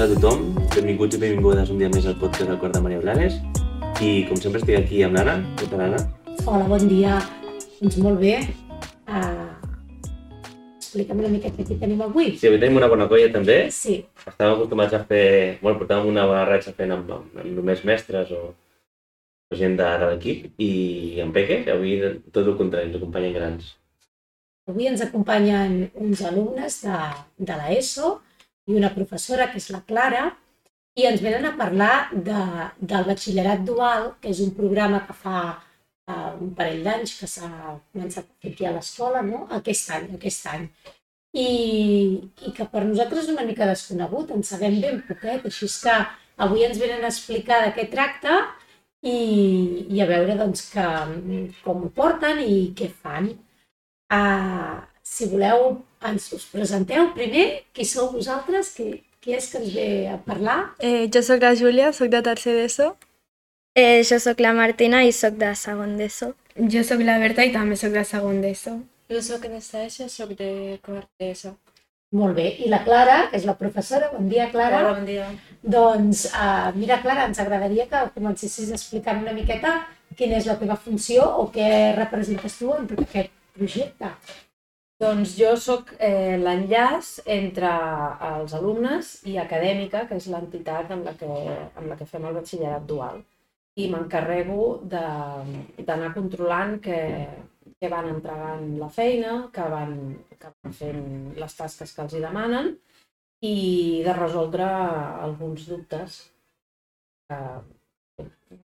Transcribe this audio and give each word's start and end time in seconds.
Hola 0.00 0.14
a 0.14 0.16
tothom, 0.16 0.44
benvinguts 0.72 1.16
i 1.16 1.18
benvingudes 1.20 1.70
un 1.74 1.76
dia 1.76 1.88
més 1.92 2.06
al 2.08 2.14
podcast 2.16 2.48
del 2.48 2.56
Cor 2.56 2.70
de 2.72 2.80
Maria 2.80 3.02
Blanes. 3.02 3.34
I 4.00 4.22
com 4.30 4.38
sempre 4.40 4.62
estic 4.62 4.78
aquí 4.78 5.02
amb 5.04 5.18
l'Anna. 5.18 5.34
Què 5.60 5.66
tal, 5.68 5.82
Anna? 5.84 5.98
Hola, 6.48 6.62
bon 6.70 6.86
dia. 6.88 7.18
Doncs 7.82 7.98
molt 8.00 8.16
bé. 8.22 8.38
Uh, 9.04 9.50
explica'm 10.78 11.20
una 11.20 11.32
miqueta 11.34 11.66
què 11.68 11.76
tenim 11.82 12.00
avui. 12.06 12.30
Sí, 12.32 12.48
avui 12.48 12.62
tenim 12.62 12.80
una 12.80 12.88
bona 12.88 13.10
colla 13.10 13.26
també. 13.34 13.58
Sí, 13.76 13.98
Estàvem 14.22 14.54
acostumats 14.54 14.96
a 14.96 15.02
fer... 15.10 15.26
Bueno, 15.60 15.76
portàvem 15.82 16.08
una 16.14 16.24
bona 16.32 16.48
ratxa 16.48 16.72
fent 16.80 16.96
amb, 16.96 17.12
amb, 17.18 17.36
amb 17.44 17.52
només 17.60 17.84
mestres 17.92 18.32
o, 18.32 18.40
o 19.52 19.60
gent 19.60 19.76
de, 19.82 19.90
de 20.00 20.10
l'equip 20.14 20.64
i 20.64 20.70
en 21.26 21.36
Peque, 21.36 21.60
que 21.68 21.76
avui 21.76 22.00
tot 22.32 22.46
el 22.46 22.56
contrari, 22.56 22.88
ens 22.88 22.96
acompanyen 23.02 23.36
grans. 23.36 23.68
avui 24.72 24.88
ens 24.88 25.04
acompanyen 25.04 25.90
uns 25.92 26.24
alumnes 26.24 26.80
de, 26.88 27.04
de 27.52 27.60
l'ESO 27.60 28.16
i 28.70 28.76
una 28.78 28.92
professora, 28.94 29.48
que 29.50 29.58
és 29.60 29.70
la 29.74 29.82
Clara, 29.88 30.28
i 30.98 31.06
ens 31.08 31.22
venen 31.24 31.46
a 31.46 31.56
parlar 31.58 31.94
de, 32.12 32.38
del 32.92 33.08
batxillerat 33.08 33.66
dual, 33.66 34.12
que 34.22 34.30
és 34.34 34.40
un 34.44 34.54
programa 34.56 35.02
que 35.06 35.16
fa 35.16 35.40
uh, 35.50 36.32
un 36.44 36.54
parell 36.58 36.82
d'anys 36.86 37.16
que 37.20 37.28
s'ha 37.30 37.50
començat 37.50 38.26
a 38.26 38.50
aquí 38.50 38.66
a 38.66 38.72
l'escola, 38.76 39.22
no? 39.26 39.44
aquest 39.58 39.92
any, 39.96 40.08
aquest 40.18 40.48
any. 40.54 40.66
I, 41.30 41.50
I 42.46 42.52
que 42.56 42.66
per 42.72 42.82
nosaltres 42.86 43.26
és 43.26 43.34
una 43.34 43.46
mica 43.46 43.68
desconegut, 43.70 44.32
en 44.34 44.42
sabem 44.46 44.80
ben 44.82 44.98
poquet, 45.06 45.46
així 45.46 45.68
és 45.70 45.76
que 45.84 45.98
avui 46.46 46.66
ens 46.66 46.80
venen 46.82 47.04
a 47.04 47.12
explicar 47.12 47.60
de 47.66 47.74
què 47.76 47.86
tracta 47.92 48.40
i, 49.06 49.14
i 49.94 50.02
a 50.02 50.08
veure 50.10 50.34
doncs, 50.40 50.66
que, 50.72 50.88
com 51.64 51.86
ho 51.86 51.92
porten 51.94 52.42
i 52.42 52.72
què 52.76 52.90
fan. 52.90 53.30
Uh, 54.10 54.82
si 55.06 55.30
voleu, 55.30 55.70
ens 56.08 56.32
us 56.32 56.46
presenteu 56.52 57.10
primer, 57.16 57.46
qui 57.76 57.84
sou 57.84 58.10
vosaltres, 58.12 58.72
qui, 58.76 59.02
qui 59.20 59.36
és 59.36 59.48
que 59.52 59.60
ens 59.60 59.72
ve 59.74 59.88
a 60.08 60.18
parlar? 60.24 60.58
Eh, 60.78 61.08
jo 61.12 61.22
sóc 61.22 61.42
la 61.44 61.54
Júlia, 61.58 61.92
sóc 61.96 62.12
de 62.12 62.22
tercer 62.24 62.56
d'ESO. 62.56 62.92
Eh, 63.76 64.02
jo 64.04 64.18
sóc 64.18 64.40
la 64.40 64.54
Martina 64.56 65.04
i 65.06 65.12
sóc 65.12 65.36
de 65.40 65.52
segon 65.54 65.96
d'ESO. 66.00 66.32
Jo 66.72 66.84
sóc 66.84 67.04
la 67.06 67.18
Berta 67.22 67.44
i 67.46 67.52
també 67.54 67.76
sóc 67.78 67.92
de 67.94 68.04
segon 68.04 68.40
d'ESO. 68.42 68.78
Jo 69.10 69.20
sóc 69.22 69.44
Anastasia, 69.46 70.08
sóc 70.08 70.32
de 70.38 70.78
quart 70.86 71.08
d'ESO. 71.20 71.54
Molt 72.18 72.34
bé. 72.34 72.48
I 72.64 72.68
la 72.72 72.80
Clara, 72.82 73.28
que 73.30 73.38
és 73.38 73.44
la 73.46 73.54
professora. 73.54 74.08
Bon 74.10 74.26
dia, 74.28 74.48
Clara. 74.50 74.82
bon 74.88 75.04
dia. 75.06 75.28
Doncs, 75.62 76.24
uh, 76.34 76.72
mira, 76.74 76.98
Clara, 77.04 77.28
ens 77.30 77.38
agradaria 77.38 77.86
que 77.86 78.00
comencessis 78.16 78.72
explicant 78.74 79.22
una 79.22 79.34
miqueta 79.36 79.76
quina 80.18 80.38
és 80.40 80.48
la 80.50 80.56
teva 80.58 80.76
funció 80.76 81.26
o 81.38 81.46
què 81.54 81.68
representes 81.94 82.58
tu 82.58 82.72
en 82.74 82.88
tot 82.90 83.04
aquest 83.06 83.30
projecte. 83.54 84.10
Doncs 85.00 85.30
jo 85.32 85.54
sóc 85.56 85.94
eh, 85.96 86.36
l'enllaç 86.36 87.22
entre 87.32 87.68
els 88.26 88.52
alumnes 88.56 89.12
i 89.30 89.38
Acadèmica, 89.40 90.02
que 90.08 90.18
és 90.20 90.26
l'entitat 90.28 90.90
amb, 90.92 91.06
la 91.08 91.14
que, 91.16 91.28
amb 91.80 91.86
la 91.88 91.96
que 91.96 92.08
fem 92.10 92.26
el 92.28 92.34
batxillerat 92.36 92.84
dual. 92.90 93.22
I 93.80 93.86
m'encarrego 93.88 94.66
d'anar 94.92 96.10
controlant 96.12 96.74
que, 96.84 96.98
que 97.80 97.88
van 97.88 98.10
entregant 98.10 98.66
la 98.82 98.90
feina, 98.92 99.36
que 99.54 99.68
van, 99.72 99.94
que 100.36 100.50
van 100.50 100.76
fent 100.82 101.06
les 101.40 101.56
tasques 101.56 101.94
que 101.96 102.04
els 102.04 102.16
hi 102.18 102.20
demanen 102.26 102.68
i 103.48 103.54
de 104.04 104.16
resoldre 104.18 104.66
alguns 105.28 105.64
dubtes. 105.70 106.18
Eh, 107.32 107.60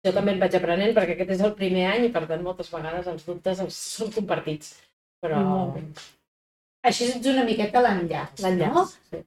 jo 0.04 0.12
també 0.12 0.36
en 0.36 0.44
vaig 0.44 0.58
aprenent 0.60 0.92
perquè 0.92 1.16
aquest 1.16 1.32
és 1.38 1.46
el 1.48 1.56
primer 1.56 1.88
any 1.94 2.10
i 2.10 2.12
per 2.12 2.26
tant 2.28 2.44
moltes 2.44 2.68
vegades 2.76 3.08
els 3.14 3.24
dubtes 3.24 3.64
els 3.64 3.80
són 3.96 4.12
compartits. 4.18 4.74
Però 5.24 5.40
bé. 5.72 5.86
Així 6.86 7.08
ets 7.10 7.30
una 7.32 7.44
miqueta 7.46 7.82
l'enllaç, 7.82 8.44
no? 8.60 8.86
Sí. 9.10 9.22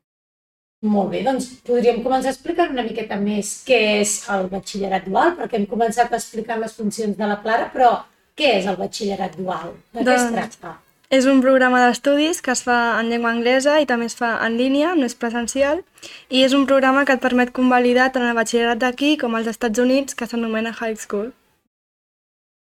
Molt 0.87 1.09
bé, 1.11 1.25
doncs 1.25 1.49
podríem 1.67 1.97
començar 2.05 2.31
a 2.31 2.35
explicar 2.37 2.69
una 2.71 2.85
miqueta 2.85 3.17
més 3.19 3.49
què 3.67 3.79
és 3.99 4.13
el 4.31 4.45
batxillerat 4.51 5.09
dual, 5.09 5.33
perquè 5.35 5.59
hem 5.59 5.65
començat 5.67 6.13
explicant 6.15 6.61
les 6.63 6.75
funcions 6.77 7.17
de 7.17 7.27
la 7.27 7.41
Clara, 7.43 7.65
però 7.73 7.89
què 8.39 8.53
és 8.61 8.69
el 8.71 8.77
batxillerat 8.79 9.35
dual? 9.35 9.73
De 9.91 10.05
què 10.05 10.13
es 10.13 10.23
Doncs- 10.23 10.37
tracta? 10.37 10.77
És 11.09 11.25
un 11.25 11.39
programa 11.41 11.79
d'estudis 11.81 12.39
que 12.45 12.53
es 12.53 12.61
fa 12.61 12.77
en 12.99 13.07
llengua 13.09 13.31
anglesa 13.33 13.79
i 13.81 13.87
també 13.89 14.05
es 14.05 14.15
fa 14.15 14.35
en 14.45 14.55
línia, 14.59 14.93
no 14.95 15.07
és 15.09 15.17
presencial, 15.17 15.81
i 16.29 16.43
és 16.45 16.53
un 16.53 16.67
programa 16.69 17.01
que 17.03 17.15
et 17.17 17.23
permet 17.23 17.51
convalidar 17.51 18.11
tant 18.13 18.27
el 18.29 18.37
batxillerat 18.37 18.79
d'aquí 18.83 19.15
com 19.17 19.35
als 19.35 19.49
Estats 19.51 19.81
Units, 19.81 20.13
que 20.13 20.29
s'anomena 20.29 20.71
High 20.71 20.99
School. 21.01 21.31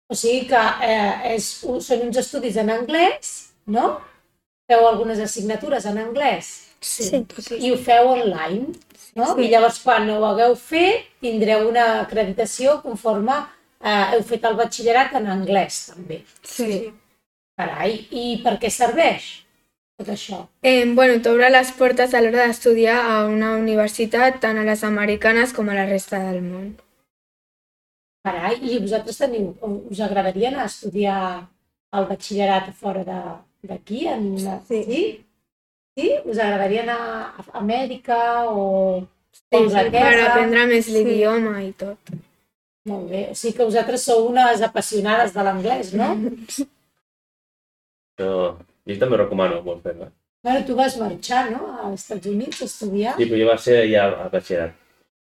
O 0.09 0.15
sigui 0.15 0.47
que 0.49 0.61
eh, 0.87 1.35
és, 1.35 1.51
són 1.61 2.07
uns 2.07 2.17
estudis 2.23 2.55
en 2.57 2.71
anglès, 2.73 3.35
no? 3.67 3.99
Feu 4.69 4.85
algunes 4.87 5.19
assignatures 5.19 5.85
en 5.89 5.97
anglès 5.97 6.49
Sí. 6.79 7.25
i 7.59 7.71
ho 7.73 7.77
feu 7.83 8.07
online, 8.13 8.67
no? 9.17 9.25
Sí. 9.35 9.41
I 9.43 9.49
llavors 9.51 9.81
quan 9.83 10.07
ho 10.13 10.19
hagueu 10.29 10.53
fet 10.55 11.07
tindreu 11.19 11.67
una 11.67 11.87
acreditació 12.05 12.77
conforme 12.85 13.35
eh, 13.81 14.05
heu 14.13 14.21
fet 14.23 14.45
el 14.47 14.55
batxillerat 14.59 15.13
en 15.19 15.27
anglès 15.33 15.81
també. 15.91 16.21
Sí. 16.43 16.93
Carai, 17.59 17.97
i 18.15 18.39
per 18.43 18.53
què 18.61 18.69
serveix 18.71 19.25
tot 19.99 20.07
això? 20.13 20.45
Eh, 20.63 20.85
bueno, 20.95 21.17
t'obre 21.21 21.49
les 21.51 21.71
portes 21.75 22.13
a 22.15 22.21
l'hora 22.21 22.45
d'estudiar 22.47 22.99
a 23.11 23.17
una 23.27 23.55
universitat, 23.57 24.39
tant 24.39 24.57
a 24.61 24.63
les 24.63 24.83
americanes 24.87 25.51
com 25.51 25.67
a 25.67 25.75
la 25.75 25.85
resta 25.89 26.19
del 26.29 26.39
món. 26.45 26.69
Carai, 28.23 28.55
i 28.63 28.79
vosaltres 28.79 29.17
teniu, 29.19 29.51
us 29.91 29.99
agradaria 30.05 30.49
anar 30.53 30.63
a 30.67 30.71
estudiar 30.71 31.19
el 31.97 32.05
batxillerat 32.05 32.71
fora 32.79 33.03
de- 33.03 33.37
d'aquí? 33.67 34.05
En... 34.07 34.29
Sí. 34.67 34.83
sí? 34.87 35.03
Sí? 35.97 36.09
Us 36.25 36.37
agradaria 36.39 36.83
anar 36.85 36.99
a 37.35 37.47
Amèrica 37.59 38.19
o 38.49 39.07
Sí, 39.49 39.57
a 39.57 39.83
sí, 39.83 39.91
per 39.93 40.09
aprendre 40.27 40.65
més 40.69 40.89
l'idioma 40.93 41.55
i 41.63 41.71
tot. 41.77 42.11
Molt 42.89 43.09
bé, 43.11 43.21
o 43.31 43.37
sigui 43.37 43.55
que 43.57 43.65
vosaltres 43.65 44.05
sou 44.05 44.27
unes 44.29 44.61
apassionades 44.65 45.33
de 45.35 45.45
l'anglès, 45.45 45.91
no? 45.97 46.09
Jo, 48.19 48.31
jo 48.89 48.97
també 49.01 49.19
recomano 49.21 49.61
molt 49.65 49.85
fer-la. 49.85 50.09
Bueno, 50.45 50.63
tu 50.67 50.75
vas 50.77 50.95
marxar, 51.01 51.49
no?, 51.51 51.73
als 51.83 52.05
Estats 52.05 52.29
Units 52.31 52.61
a 52.61 52.69
estudiar. 52.69 53.15
Sí, 53.17 53.27
però 53.29 53.41
jo 53.41 53.49
va 53.49 53.57
ser 53.61 53.79
ja 53.91 54.05
a 54.25 54.29
batxillerat. 54.31 54.77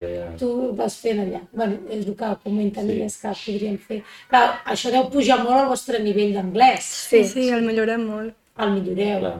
Ja... 0.01 0.31
Tu 0.39 0.47
vas 0.77 0.95
fent 0.97 1.19
allà. 1.21 1.41
bueno, 1.53 1.77
és 1.89 2.07
el 2.07 2.15
que 2.17 2.29
comenten 2.43 2.87
Sí. 2.87 2.93
elles 2.95 3.17
que 3.21 3.33
podríem 3.45 3.77
fer. 3.77 3.99
Clar, 4.29 4.61
això 4.65 4.89
deu 4.93 5.09
pujar 5.13 5.43
molt 5.43 5.59
el 5.61 5.67
vostre 5.69 5.99
nivell 6.01 6.33
d'anglès. 6.33 6.87
Sí, 7.11 7.23
sí, 7.23 7.49
el 7.49 7.61
millorem 7.67 8.07
molt. 8.07 8.33
El 8.57 8.71
milloreu. 8.77 9.19
Clar. 9.19 9.35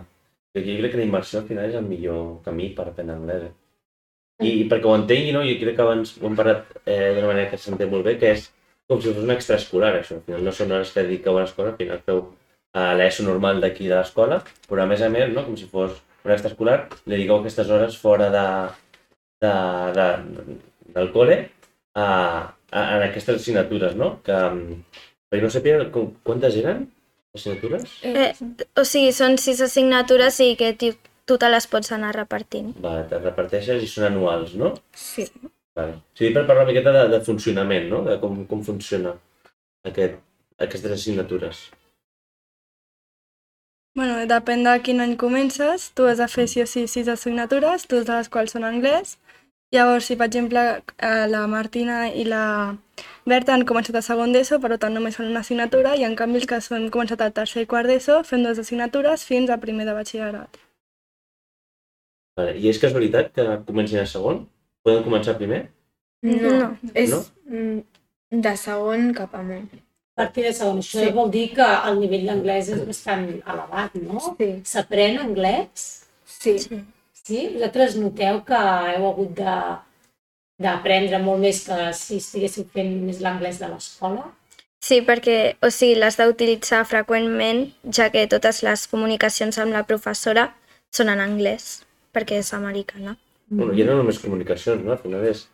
Jo 0.54 0.62
crec 0.62 0.92
que 0.92 0.98
la 1.00 1.08
immersió 1.08 1.40
al 1.40 1.48
final 1.48 1.70
és 1.70 1.76
el 1.80 1.88
millor 1.88 2.42
camí 2.46 2.70
per 2.76 2.88
aprendre 2.90 3.16
anglès. 3.16 3.44
Eh? 3.48 4.46
I, 4.46 4.50
I 4.62 4.68
perquè 4.70 4.86
ho 4.90 4.96
entengui, 4.98 5.32
no? 5.34 5.42
jo 5.48 5.58
crec 5.62 5.76
que 5.78 5.82
abans 5.86 6.16
ho 6.20 6.28
hem 6.28 6.36
parlat 6.36 6.66
eh, 6.86 7.14
d'una 7.16 7.28
manera 7.32 7.50
que 7.50 7.58
s'entén 7.62 7.90
molt 7.90 8.06
bé, 8.06 8.18
que 8.20 8.32
és 8.36 8.48
com 8.90 9.00
si 9.02 9.14
fos 9.14 9.24
un 9.24 9.32
extraescolar, 9.32 9.96
això. 9.98 10.18
Al 10.20 10.24
final 10.28 10.44
no 10.44 10.52
són 10.52 10.72
hores 10.76 10.92
que 10.92 11.04
dediqueu 11.06 11.38
a 11.38 11.44
l'escola, 11.46 11.72
al 11.72 11.78
final 11.80 12.02
feu 12.06 12.24
a 12.76 12.94
l'ESO 12.98 13.24
normal 13.28 13.62
d'aquí 13.62 13.88
de 13.88 13.96
l'escola, 13.96 14.42
però 14.68 14.84
a 14.84 14.90
més 14.90 15.02
a 15.02 15.10
més, 15.10 15.30
no? 15.34 15.46
com 15.46 15.56
si 15.58 15.66
fos 15.72 15.98
un 16.26 16.32
extraescolar, 16.36 16.78
li 17.06 17.16
dediqueu 17.16 17.40
aquestes 17.40 17.70
hores 17.70 17.98
fora 17.98 18.30
de, 18.34 18.46
de, 19.42 19.54
de, 19.98 20.08
del 20.96 21.12
col·le 21.16 21.38
a, 21.98 22.06
a, 22.06 22.82
en 22.82 23.06
aquestes 23.08 23.42
assignatures, 23.42 23.96
no? 24.00 24.14
Que, 24.26 24.40
perquè 25.32 25.44
no 25.46 25.54
sabia 25.54 25.80
quantes 25.92 26.58
eren, 26.62 26.86
assignatures? 27.36 27.98
Eh, 28.08 28.32
o 28.78 28.86
sigui, 28.88 29.14
són 29.16 29.40
sis 29.42 29.64
assignatures 29.64 30.40
i 30.46 30.54
que 30.60 30.74
tu 30.80 31.40
te 31.40 31.50
les 31.50 31.68
pots 31.72 31.94
anar 31.96 32.14
repartint. 32.18 32.74
Vale, 32.84 33.08
te 33.10 33.20
reparteixes 33.22 33.84
i 33.84 33.90
són 33.90 34.10
anuals, 34.12 34.56
no? 34.60 34.76
Sí. 34.94 35.28
Vale. 35.78 36.00
O 36.02 36.18
sigui, 36.18 36.34
per 36.36 36.46
parlar 36.48 36.66
una 36.66 36.72
miqueta 36.72 36.94
de, 36.96 37.06
de 37.14 37.22
funcionament, 37.26 37.88
no? 37.92 38.02
De 38.08 38.18
com, 38.24 38.42
com 38.50 38.64
funciona 38.66 39.16
aquest, 39.88 40.18
aquestes 40.60 40.98
assignatures. 41.00 41.70
Bueno, 43.96 44.22
depèn 44.24 44.62
de 44.64 44.78
quin 44.86 45.04
any 45.04 45.18
comences, 45.20 45.90
tu 45.96 46.06
has 46.08 46.22
de 46.22 46.28
fer 46.32 46.46
sí 46.48 46.62
o 46.64 46.68
sí 46.68 46.86
sis 46.88 47.10
assignatures, 47.12 47.84
dues 47.92 48.06
de 48.08 48.16
les 48.16 48.30
quals 48.32 48.56
són 48.56 48.64
anglès. 48.64 49.18
Llavors, 49.72 50.04
si 50.10 50.18
per 50.20 50.28
exemple 50.28 50.62
eh, 51.00 51.28
la 51.32 51.46
Martina 51.48 52.10
i 52.12 52.26
la 52.28 52.76
Berta 53.26 53.54
han 53.54 53.64
començat 53.70 53.96
a 53.96 54.02
segon 54.04 54.34
d'ESO, 54.36 54.58
per 54.60 54.76
tant 54.82 54.94
només 54.98 55.16
fan 55.16 55.30
una 55.32 55.44
assignatura, 55.46 55.94
i 55.96 56.04
en 56.04 56.16
canvi 56.20 56.42
els 56.42 56.48
que 56.50 56.58
han 56.76 56.90
començat 56.92 57.22
al 57.24 57.32
tercer 57.38 57.64
i 57.64 57.70
quart 57.70 57.88
d'ESO 57.88 58.18
fem 58.28 58.44
dues 58.44 58.60
assignatures 58.60 59.24
fins 59.30 59.50
a 59.54 59.58
primer 59.62 59.86
de 59.88 59.94
batxillerat. 59.96 60.60
I 62.42 62.68
és 62.72 62.80
casualitat 62.82 63.32
que 63.36 63.46
comencin 63.68 64.02
a 64.02 64.06
segon? 64.10 64.44
Poden 64.84 65.04
començar 65.06 65.38
primer? 65.38 65.70
No, 66.24 66.52
No. 66.58 66.70
és 66.94 67.10
No? 67.12 67.22
mm, 67.48 67.80
de 68.44 68.54
segon 68.58 69.14
cap 69.14 69.36
amunt. 69.36 69.70
A 70.18 70.24
partir 70.26 70.44
de 70.44 70.54
segon. 70.54 70.80
Això 70.80 71.06
Sí. 71.06 71.12
vol 71.16 71.30
dir 71.32 71.54
que 71.56 71.68
el 71.90 72.00
nivell 72.00 72.26
d'anglès 72.28 72.70
és 72.70 72.86
bastant 72.88 73.28
elevat, 73.30 73.96
no? 73.96 74.20
Sí. 74.38 74.50
S'aprèn 74.66 75.20
anglès? 75.20 75.86
Sí. 76.26 76.58
Sí. 76.60 76.82
Sí? 77.24 77.48
Vosaltres 77.54 77.96
noteu 78.02 78.42
que 78.48 78.60
heu 78.96 79.08
hagut 79.12 79.34
de 79.38 79.56
d'aprendre 80.62 81.18
molt 81.24 81.42
més 81.42 81.64
que 81.66 81.78
si 81.98 82.20
estiguéssiu 82.22 82.68
fent 82.74 82.92
més 83.08 83.20
l'anglès 83.24 83.58
de 83.62 83.70
l'escola? 83.72 84.28
Sí, 84.82 85.00
perquè, 85.06 85.56
o 85.66 85.70
sigui, 85.74 85.96
l'has 85.98 86.18
d'utilitzar 86.20 86.84
freqüentment, 86.90 87.64
ja 87.98 88.10
que 88.14 88.28
totes 88.30 88.62
les 88.66 88.84
comunicacions 88.90 89.58
amb 89.62 89.74
la 89.74 89.82
professora 89.90 90.48
són 90.94 91.10
en 91.14 91.22
anglès, 91.22 91.82
perquè 92.14 92.38
és 92.42 92.54
americana. 92.58 93.16
bueno, 93.50 93.74
ja 93.78 93.86
no 93.86 93.98
només 93.98 94.20
comunicacions, 94.20 94.84
no? 94.86 94.92
Al 94.94 95.02
final 95.02 95.26
és 95.28 95.48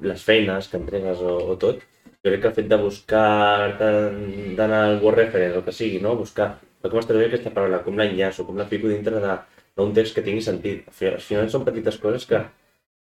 les 0.00 0.22
feines 0.24 0.68
que 0.68 0.78
entregues 0.78 1.18
o, 1.20 1.34
o 1.52 1.56
tot. 1.56 1.82
Jo 2.24 2.30
crec 2.30 2.40
que 2.42 2.48
el 2.48 2.54
fet 2.54 2.68
de 2.70 2.76
buscar, 2.80 3.76
d'anar 3.78 4.80
al 4.84 5.02
Word 5.02 5.18
Reference 5.18 5.58
o 5.58 5.64
que 5.66 5.72
sigui, 5.74 6.00
no? 6.02 6.14
Buscar, 6.16 6.56
com 6.82 6.98
està 6.98 7.14
bé 7.14 7.26
aquesta 7.28 7.50
paraula, 7.54 7.82
com 7.84 7.98
l'enllaço, 7.98 8.46
com 8.46 8.56
la 8.58 8.66
fico 8.70 8.88
dintre 8.88 9.20
de- 9.22 9.38
d'un 9.76 9.92
text 9.96 10.16
que 10.16 10.24
tingui 10.24 10.42
sentit. 10.44 10.86
Al 10.88 10.96
final, 10.96 11.14
al 11.20 11.24
final 11.24 11.50
són 11.52 11.64
petites 11.66 11.98
coses 12.02 12.26
que, 12.28 12.40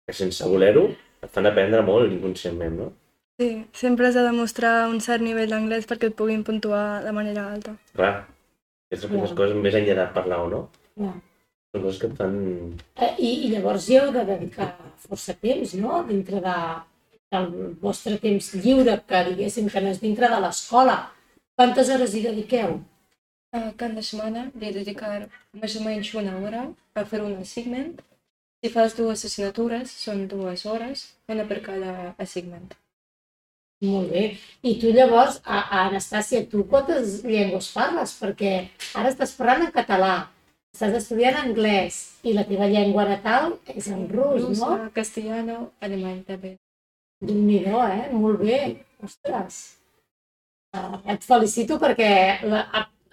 que 0.05 0.15
sense 0.15 0.47
voler-ho 0.51 0.89
et 1.23 1.31
fan 1.31 1.47
aprendre 1.49 1.81
molt 1.87 2.11
inconscientment, 2.11 2.79
no? 2.83 2.91
Sí, 3.39 3.49
sempre 3.75 4.07
has 4.07 4.15
de 4.15 4.23
demostrar 4.23 4.87
un 4.87 5.01
cert 5.03 5.23
nivell 5.23 5.51
d'anglès 5.51 5.87
perquè 5.89 6.07
et 6.11 6.15
puguin 6.15 6.43
puntuar 6.47 7.03
de 7.03 7.11
manera 7.15 7.49
alta. 7.51 7.73
Clar, 7.95 8.13
aquestes 8.87 9.09
petites 9.09 9.33
Clar. 9.33 9.39
coses 9.41 9.63
més 9.63 9.75
enllà 9.75 9.95
de 9.97 10.05
parlar 10.15 10.41
o 10.45 10.49
no, 10.51 10.61
Clar. 10.95 11.15
són 11.73 11.83
coses 11.83 11.99
que 11.99 12.11
et 12.11 12.19
fan... 12.19 12.37
Eh, 12.95 13.11
I, 13.19 13.31
I 13.47 13.53
llavors 13.55 13.89
hi 13.89 13.99
heu 13.99 14.11
de 14.15 14.23
dedicar 14.29 14.69
força 15.07 15.35
temps, 15.41 15.75
no? 15.81 15.99
Dintre 16.07 16.39
de, 16.45 16.55
del 17.35 17.49
vostre 17.81 18.15
temps 18.23 18.53
lliure, 18.55 18.95
que 19.09 19.23
diguéssim 19.31 19.67
que 19.71 19.83
no 19.83 19.91
és 19.91 19.99
dintre 20.03 20.31
de 20.31 20.39
l'escola. 20.45 20.99
Quantes 21.59 21.91
hores 21.91 22.15
hi 22.15 22.23
dediqueu? 22.29 22.79
A 23.55 23.71
cada 23.79 24.01
he 24.03 24.45
de 24.61 24.71
dedicar 24.75 25.27
més 25.61 25.75
o 25.79 25.83
menys 25.83 26.13
una 26.21 26.33
hora 26.39 26.63
a 26.99 27.05
fer 27.11 27.21
un 27.23 27.37
assignment. 27.39 27.93
Si 28.59 28.71
fas 28.73 28.95
dues 28.97 29.23
assignatures, 29.27 29.91
són 30.05 30.25
dues 30.27 30.65
hores, 30.65 31.05
una 31.31 31.45
per 31.47 31.61
cada 31.67 31.93
assignment. 32.25 32.73
Molt 33.85 34.11
bé. 34.11 34.23
I 34.63 34.73
tu 34.81 34.91
llavors, 34.95 35.37
a, 35.43 35.59
a 35.59 35.83
Anastàcia, 35.89 36.43
tu 36.51 36.63
quantes 36.71 37.21
llengües 37.23 37.69
parles? 37.75 38.15
Perquè 38.19 38.53
ara 38.95 39.11
estàs 39.11 39.35
parlant 39.37 39.67
en 39.67 39.71
català, 39.75 40.13
estàs 40.75 40.97
estudiant 40.99 41.37
anglès 41.39 41.99
i 42.27 42.33
la 42.35 42.43
teva 42.49 42.67
llengua 42.71 43.05
natal 43.07 43.53
és 43.71 43.87
el 43.91 44.07
rus, 44.11 44.41
no? 44.41 44.49
Russa, 44.49 44.89
castellano, 44.95 45.59
alemany 45.87 46.23
també. 46.27 46.55
déu 47.23 47.39
nhi 47.47 47.61
eh? 47.63 48.11
Molt 48.11 48.41
bé. 48.43 48.59
Ostres. 49.03 49.61
Uh, 50.75 50.99
et 51.13 51.23
felicito 51.23 51.77
perquè 51.79 52.11
la, 52.43 52.65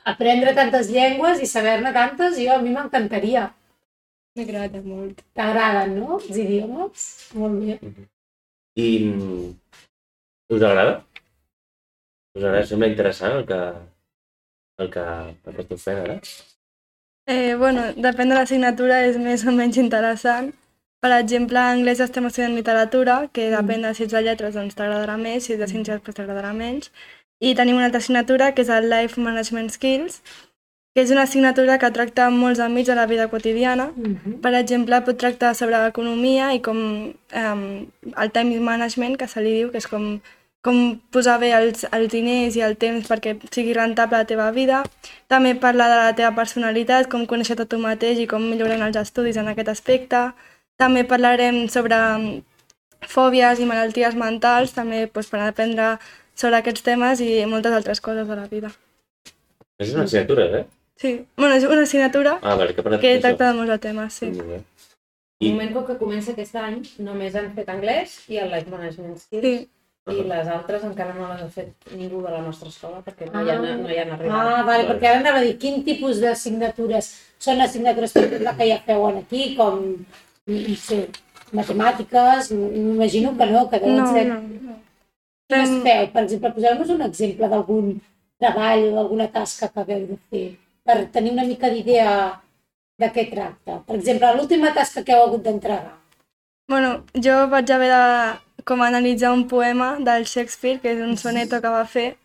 aprendre 0.05 0.55
tantes 0.57 0.91
llengües 0.93 1.43
i 1.43 1.49
saber-ne 1.51 1.93
tantes, 1.95 2.39
jo 2.39 2.55
a 2.55 2.63
mi 2.63 2.73
m'encantaria. 2.75 3.49
M'agrada 4.39 4.81
molt. 4.85 5.21
T'agraden, 5.37 5.99
no? 6.01 6.19
Els 6.19 6.39
idiomes? 6.45 7.07
Molt 7.37 7.59
bé. 7.61 7.79
I 8.81 8.89
mm, 9.05 9.51
us 10.57 10.63
agrada? 10.63 10.95
Us 12.37 12.47
agrada? 12.47 12.65
Sembla 12.71 12.89
interessant 12.93 13.37
el 13.41 13.45
que, 13.51 13.61
el 14.81 14.91
que, 14.95 15.05
el 15.05 15.59
que 15.59 15.67
esteu 15.67 15.83
fent 15.85 16.03
ara? 16.07 16.17
Eh, 17.29 17.55
bueno, 17.61 17.85
depèn 18.09 18.33
de 18.33 18.39
l'assignatura, 18.39 19.05
és 19.07 19.21
més 19.21 19.45
o 19.47 19.53
menys 19.55 19.79
interessant. 19.79 20.51
Per 21.03 21.11
exemple, 21.19 21.59
en 21.59 21.81
anglès 21.81 22.01
estem 22.01 22.27
estudiant 22.29 22.57
literatura, 22.57 23.17
que 23.35 23.49
depèn 23.53 23.85
de 23.85 23.93
si 23.95 24.05
ets 24.07 24.15
de 24.15 24.23
lletres 24.23 24.57
doncs 24.59 24.77
t'agradarà 24.79 25.17
més, 25.19 25.45
si 25.45 25.55
ets 25.55 25.63
de 25.63 25.69
ciències 25.71 25.99
doncs 25.99 26.19
t'agradarà 26.19 26.53
menys. 26.57 26.91
I 27.43 27.57
tenim 27.59 27.77
una 27.77 27.89
altra 27.91 27.99
assignatura 27.99 28.53
que 28.55 28.63
és 28.63 28.71
el 28.71 28.89
Life 28.91 29.21
Management 29.21 29.73
Skills, 29.75 30.21
que 30.95 31.01
és 31.01 31.11
una 31.11 31.25
assignatura 31.27 31.79
que 31.81 31.89
tracta 31.91 32.29
molts 32.31 32.61
àmbits 32.61 32.91
de 32.91 32.95
la 32.95 33.07
vida 33.11 33.27
quotidiana. 33.33 33.87
Uh 33.97 34.13
-huh. 34.13 34.41
Per 34.45 34.55
exemple, 34.55 35.01
pot 35.01 35.19
tractar 35.19 35.55
sobre 35.55 35.87
economia 35.87 36.55
i 36.55 36.61
com 36.61 36.79
um, 37.43 37.65
el 38.23 38.31
time 38.31 38.61
management, 38.61 39.17
que 39.17 39.27
se 39.27 39.41
li 39.41 39.53
diu, 39.59 39.71
que 39.71 39.79
és 39.79 39.89
com, 39.89 40.21
com 40.63 41.01
posar 41.11 41.41
bé 41.41 41.51
els, 41.53 41.87
els 41.91 42.13
diners 42.13 42.57
i 42.57 42.61
el 42.61 42.77
temps 42.77 43.09
perquè 43.11 43.37
sigui 43.51 43.73
rentable 43.73 44.19
la 44.19 44.25
teva 44.25 44.51
vida. 44.51 44.85
També 45.27 45.55
parlar 45.55 45.89
de 45.89 45.99
la 46.05 46.15
teva 46.15 46.35
personalitat, 46.35 47.09
com 47.09 47.27
conèixer-te 47.27 47.65
tu 47.67 47.79
mateix 47.79 48.19
i 48.19 48.27
com 48.27 48.43
milloren 48.43 48.83
els 48.83 48.97
estudis 48.97 49.37
en 49.37 49.49
aquest 49.49 49.69
aspecte. 49.69 50.33
També 50.77 51.05
parlarem 51.05 51.69
sobre 51.69 51.97
mm, 51.97 52.43
fòbies 53.09 53.59
i 53.59 53.65
malalties 53.65 54.15
mentals, 54.15 54.73
també 54.73 55.11
doncs, 55.13 55.29
per 55.31 55.41
aprendre 55.41 55.99
sobre 56.35 56.59
aquests 56.61 56.83
temes 56.87 57.21
i 57.21 57.45
moltes 57.47 57.73
altres 57.73 58.01
coses 58.01 58.29
de 58.29 58.37
la 58.37 58.47
vida. 58.51 58.71
És 59.79 59.93
una 59.95 60.05
assignatura, 60.05 60.47
eh? 60.61 60.65
Sí, 61.03 61.27
bueno, 61.37 61.57
és 61.57 61.65
una 61.65 61.83
assignatura 61.83 62.39
Ah, 62.43 62.55
vale, 62.55 62.75
que 62.75 62.83
que 62.83 63.19
tracta 63.19 63.49
de 63.51 63.55
molts 63.59 63.71
de 63.73 63.79
temes, 63.79 64.13
sí. 64.13 64.27
Molt 64.27 64.49
bé. 64.49 64.61
I, 65.43 65.51
moment, 65.51 65.73
com 65.75 65.87
que 65.87 65.97
comença 65.99 66.31
aquest 66.31 66.55
any, 66.55 66.83
només 67.03 67.35
han 67.35 67.49
fet 67.57 67.69
anglès 67.73 68.21
i 68.31 68.39
el 68.39 68.53
Life 68.53 68.71
Management 68.71 69.17
Skills. 69.19 69.43
Sí. 69.43 69.69
I 70.11 70.23
les 70.27 70.49
altres 70.51 70.83
encara 70.83 71.15
no 71.15 71.29
les 71.31 71.43
ha 71.45 71.49
fet 71.49 71.91
ningú 71.95 72.23
de 72.23 72.31
la 72.31 72.41
nostra 72.43 72.69
escola 72.69 73.03
perquè 73.07 73.29
no, 73.31 73.43
hi, 73.43 73.51
ha, 73.51 73.59
no 73.79 73.91
hi 73.91 73.99
han 74.03 74.11
arribat. 74.17 74.49
Ah, 74.53 74.63
vale, 74.67 74.87
perquè 74.89 75.11
ara 75.11 75.21
anava 75.21 75.39
a 75.39 75.45
dir, 75.47 75.57
quin 75.63 75.83
tipus 75.87 76.19
d'assignatures 76.23 77.11
són 77.43 77.63
assignatures 77.63 78.15
que 78.15 78.67
ja 78.67 78.81
feuen 78.87 79.21
aquí, 79.23 79.53
com, 79.59 79.79
no 80.51 80.75
sé, 80.79 81.05
matemàtiques, 81.55 82.51
m'imagino 82.51 83.37
que 83.39 83.47
no, 83.53 83.69
que 83.71 83.79
deuen 83.83 84.01
No, 84.03 84.09
ser... 84.13 84.27
no. 84.29 84.79
Quines 85.53 85.69
Fem- 85.69 85.83
feu? 85.87 86.07
Per 86.15 86.23
exemple, 86.25 86.53
poseu-nos 86.57 86.91
un 86.95 87.03
exemple 87.07 87.49
d'algun 87.53 87.91
treball 88.41 88.87
o 88.89 88.95
d'alguna 88.97 89.29
tasca 89.35 89.69
que 89.69 89.81
hagueu 89.83 90.07
de 90.13 90.17
fer 90.31 90.47
per 90.87 90.97
tenir 91.15 91.33
una 91.33 91.45
mica 91.45 91.69
d'idea 91.71 92.15
de 92.99 93.09
què 93.13 93.27
tracta. 93.31 93.81
Per 93.87 93.97
exemple, 93.99 94.33
l'última 94.37 94.73
tasca 94.75 95.03
que 95.05 95.13
heu 95.13 95.27
hagut 95.27 95.43
d'entregar. 95.45 95.93
Bueno, 96.69 97.05
jo 97.27 97.37
vaig 97.53 97.71
haver 97.71 97.91
de 97.93 98.65
com 98.65 98.81
analitzar 98.83 99.33
un 99.35 99.45
poema 99.49 99.97
del 100.01 100.25
Shakespeare, 100.25 100.81
que 100.81 100.93
és 100.95 101.01
un 101.05 101.17
soneto 101.17 101.61
que 101.61 101.69
va 101.77 101.85
fer, 101.85 102.17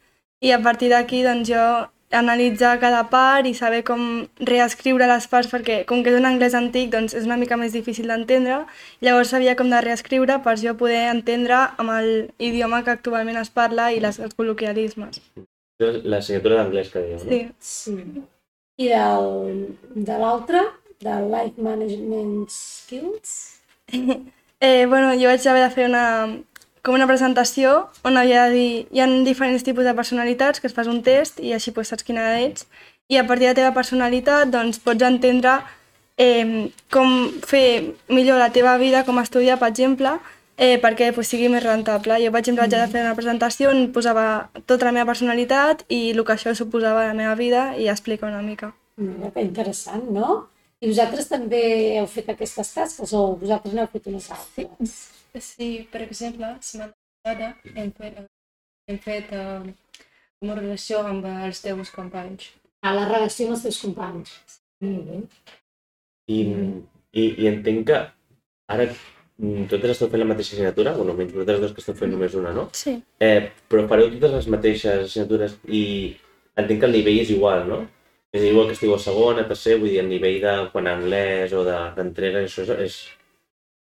i 0.42 0.52
a 0.54 0.60
partir 0.62 0.90
d'aquí 0.94 1.24
doncs 1.26 1.50
jo 1.50 1.64
analitzar 2.12 2.80
cada 2.80 3.10
part 3.12 3.48
i 3.48 3.54
saber 3.54 3.84
com 3.84 4.28
reescriure 4.40 5.08
les 5.10 5.28
parts 5.28 5.50
perquè 5.52 5.82
com 5.88 6.04
que 6.04 6.14
és 6.14 6.20
un 6.20 6.28
anglès 6.30 6.56
antic 6.56 6.90
doncs 6.94 7.16
és 7.18 7.28
una 7.28 7.36
mica 7.38 7.58
més 7.60 7.76
difícil 7.76 8.08
d'entendre 8.08 8.62
llavors 9.04 9.34
sabia 9.36 9.58
com 9.60 9.70
de 9.70 9.82
reescriure 9.84 10.40
per 10.46 10.56
jo 10.62 10.78
poder 10.80 11.10
entendre 11.12 11.60
amb 11.78 11.92
el 11.98 12.10
idioma 12.40 12.84
que 12.86 12.96
actualment 12.96 13.42
es 13.42 13.52
parla 13.52 13.92
i 13.92 14.00
les, 14.00 14.20
els 14.20 14.36
col·loquialismes. 14.40 15.22
l'assignatura 15.80 16.64
d'anglès 16.64 16.90
que 16.90 17.04
dèieu, 17.04 17.20
no? 17.20 17.30
Sí. 17.30 17.42
Sí. 17.60 18.24
I 18.78 18.88
del, 18.94 19.76
de 19.94 20.18
l'altre, 20.22 20.64
del 21.02 21.30
Life 21.34 21.62
Management 21.62 22.50
Skills? 22.50 23.38
Eh, 24.60 24.88
bueno, 24.90 25.12
jo 25.14 25.28
vaig 25.30 25.44
haver 25.46 25.62
de 25.62 25.70
fer 25.70 25.84
una, 25.86 26.06
com 26.88 26.96
una 26.96 27.08
presentació 27.10 27.90
on 28.08 28.16
havia 28.16 28.48
de 28.48 28.54
dir 28.56 28.70
hi 28.96 29.04
ha 29.04 29.08
diferents 29.28 29.66
tipus 29.68 29.84
de 29.84 29.96
personalitats 29.96 30.64
que 30.64 30.72
es 30.72 30.76
fas 30.76 30.88
un 30.88 31.02
test 31.04 31.42
i 31.44 31.52
així 31.52 31.76
pues, 31.76 31.92
saps 31.92 32.08
quina 32.08 32.30
ets 32.40 32.64
i 33.12 33.20
a 33.20 33.28
partir 33.28 33.48
de 33.48 33.52
la 33.52 33.60
teva 33.60 33.74
personalitat 33.76 34.48
doncs, 34.52 34.80
pots 34.80 35.04
entendre 35.04 35.60
eh, 36.18 36.72
com 36.92 37.30
fer 37.46 37.94
millor 38.10 38.42
la 38.42 38.50
teva 38.52 38.78
vida, 38.82 39.06
com 39.06 39.20
estudiar, 39.22 39.60
per 39.62 39.70
exemple, 39.72 40.18
eh, 40.58 40.76
perquè 40.82 41.14
pues, 41.16 41.30
sigui 41.30 41.48
més 41.54 41.64
rentable. 41.64 42.18
Jo, 42.24 42.34
per 42.34 42.42
exemple, 42.42 42.66
vaig 42.66 42.74
haver 42.74 42.88
de 42.88 42.94
fer 42.96 43.06
una 43.06 43.16
presentació 43.16 43.72
on 43.72 43.88
posava 43.96 44.50
tota 44.66 44.90
la 44.90 44.96
meva 44.96 45.12
personalitat 45.14 45.86
i 45.88 46.10
el 46.12 46.24
que 46.26 46.36
això 46.36 46.56
suposava 46.58 47.06
a 47.06 47.12
la 47.12 47.18
meva 47.18 47.36
vida 47.40 47.70
i 47.78 47.88
explica 47.94 48.28
una 48.28 48.42
mica. 48.42 48.74
Mira, 48.98 49.32
que 49.32 49.46
interessant, 49.46 50.10
no? 50.12 50.48
I 50.82 50.90
vosaltres 50.92 51.30
també 51.30 51.62
heu 51.98 52.08
fet 52.10 52.28
aquestes 52.34 52.74
tasques 52.74 53.14
o 53.14 53.22
vosaltres 53.38 53.74
n'heu 53.74 53.88
fet 53.94 54.10
unes 54.10 54.28
altres? 54.34 54.58
Sí, 54.58 54.68
per 55.92 56.02
exemple, 56.06 56.46
la 56.46 56.62
setmana 56.62 56.94
passada 57.24 57.50
hem 57.76 57.92
fet, 57.98 58.22
hem 58.90 59.00
fet 59.04 59.34
uh, 59.36 59.66
una 60.46 60.56
relació 60.60 61.02
amb 61.08 61.26
els 61.32 61.62
teus 61.66 61.92
companys. 61.96 62.52
A 62.86 62.94
la 62.96 63.08
relació 63.10 63.48
amb 63.48 63.58
els 63.58 63.66
teus 63.68 63.82
companys. 63.84 64.34
Molt 64.86 65.08
bé. 65.10 65.20
I, 66.30 66.40
i, 67.18 67.24
I 67.44 67.48
entenc 67.50 67.88
que 67.90 68.00
ara 68.74 68.86
mm, 68.92 69.68
totes 69.72 69.94
esteu 69.96 70.10
fent 70.12 70.22
la 70.24 70.30
mateixa 70.30 70.56
assignatura, 70.56 70.94
bueno, 70.98 71.16
menys 71.18 71.34
vosaltres 71.34 71.62
dos 71.64 71.74
que 71.76 71.84
esteu 71.84 71.96
fent 71.98 72.12
només 72.14 72.36
una, 72.38 72.54
no? 72.56 72.68
Sí. 72.76 72.98
Eh, 73.24 73.50
però 73.70 73.86
fareu 73.90 74.10
totes 74.14 74.36
les 74.36 74.50
mateixes 74.54 75.06
assignatures 75.08 75.56
i 75.68 75.84
entenc 76.58 76.82
que 76.84 76.90
el 76.90 76.98
nivell 77.00 77.22
és 77.24 77.32
igual, 77.36 77.64
no? 77.70 77.84
És 78.36 78.44
igual 78.44 78.68
que 78.68 78.76
estigueu 78.76 78.98
a 78.98 79.02
segona, 79.02 79.46
a 79.46 79.50
tercer, 79.50 79.78
vull 79.80 79.90
dir, 79.94 80.02
el 80.04 80.10
nivell 80.12 80.42
de 80.44 80.56
quan 80.74 80.90
anglès 80.92 81.54
o 81.56 81.64
de- 81.66 81.78
d'entrega, 81.96 82.44
això 82.44 82.66
és, 82.68 82.72
és, 82.86 82.98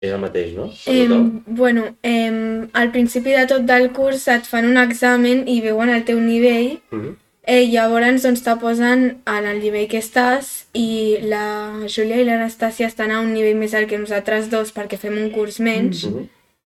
és 0.02 0.12
el 0.12 0.20
mateix, 0.20 0.54
no? 0.56 0.70
Eh, 0.88 1.08
bueno, 1.48 1.96
eh, 2.04 2.68
al 2.74 2.92
principi 2.92 3.32
de 3.32 3.46
tot 3.48 3.62
del 3.66 3.92
curs 3.94 4.28
et 4.28 4.46
fan 4.50 4.66
un 4.70 4.78
examen 4.78 5.48
i 5.48 5.62
veuen 5.62 5.90
el 5.90 6.04
teu 6.06 6.20
nivell 6.20 6.80
Mhm. 6.92 7.16
Eh, 7.48 7.68
llavors 7.70 8.24
doncs 8.24 8.42
te 8.42 8.56
posen 8.58 9.22
en 9.28 9.46
el 9.46 9.60
nivell 9.62 9.88
que 9.88 10.00
estàs 10.00 10.66
i 10.74 11.18
la 11.22 11.86
Júlia 11.88 12.18
i 12.18 12.24
l'Anastàcia 12.26 12.88
estan 12.88 13.12
a 13.12 13.20
un 13.22 13.34
nivell 13.36 13.56
més 13.56 13.76
alt 13.76 13.88
que 13.88 14.00
nosaltres 14.00 14.50
dos 14.50 14.74
perquè 14.74 14.98
fem 14.98 15.14
un 15.14 15.30
curs 15.30 15.60
menys 15.60 16.06
Mhm. 16.06 16.28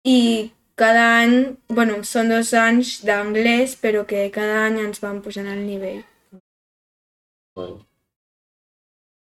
i 0.06 0.52
cada 0.76 1.20
any, 1.22 1.56
bueno, 1.70 2.04
són 2.04 2.30
dos 2.30 2.52
anys 2.54 3.04
d'anglès 3.06 3.76
però 3.80 4.08
que 4.08 4.32
cada 4.32 4.66
any 4.66 4.80
ens 4.80 5.00
van 5.02 5.22
pujant 5.22 5.46
el 5.48 5.66
nivell. 5.68 6.02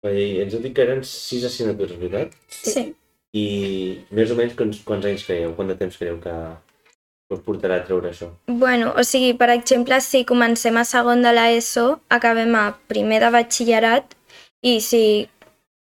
I 0.06 0.42
ens 0.42 0.54
heu 0.54 0.62
dit 0.62 0.74
que 0.74 0.82
eren 0.84 1.04
sis 1.04 1.44
assignatures, 1.44 1.98
veritat? 2.00 2.32
Sí. 2.48 2.96
I 3.36 3.48
més 4.15 4.32
o 4.32 4.38
menys 4.39 4.56
quants, 4.56 4.80
quants 4.88 5.06
anys 5.10 5.25
creieu, 5.27 5.51
quant 5.58 5.68
de 5.72 5.75
temps 5.80 5.98
creieu 6.00 6.22
que 6.24 6.36
us 7.34 7.42
portarà 7.44 7.82
a 7.82 7.86
treure 7.86 8.12
això? 8.13 8.30
Bueno, 8.48 8.94
o 8.96 9.04
sigui, 9.04 9.34
per 9.38 9.50
exemple, 9.54 10.00
si 10.01 10.24
comencem 10.30 10.77
a 10.80 10.86
segon 10.88 11.25
de 11.25 11.34
l'ESO, 11.36 11.88
acabem 12.15 12.56
a 12.56 12.70
primer 12.92 13.20
de 13.25 13.32
batxillerat 13.36 14.15
i 14.65 14.77
si 14.82 15.04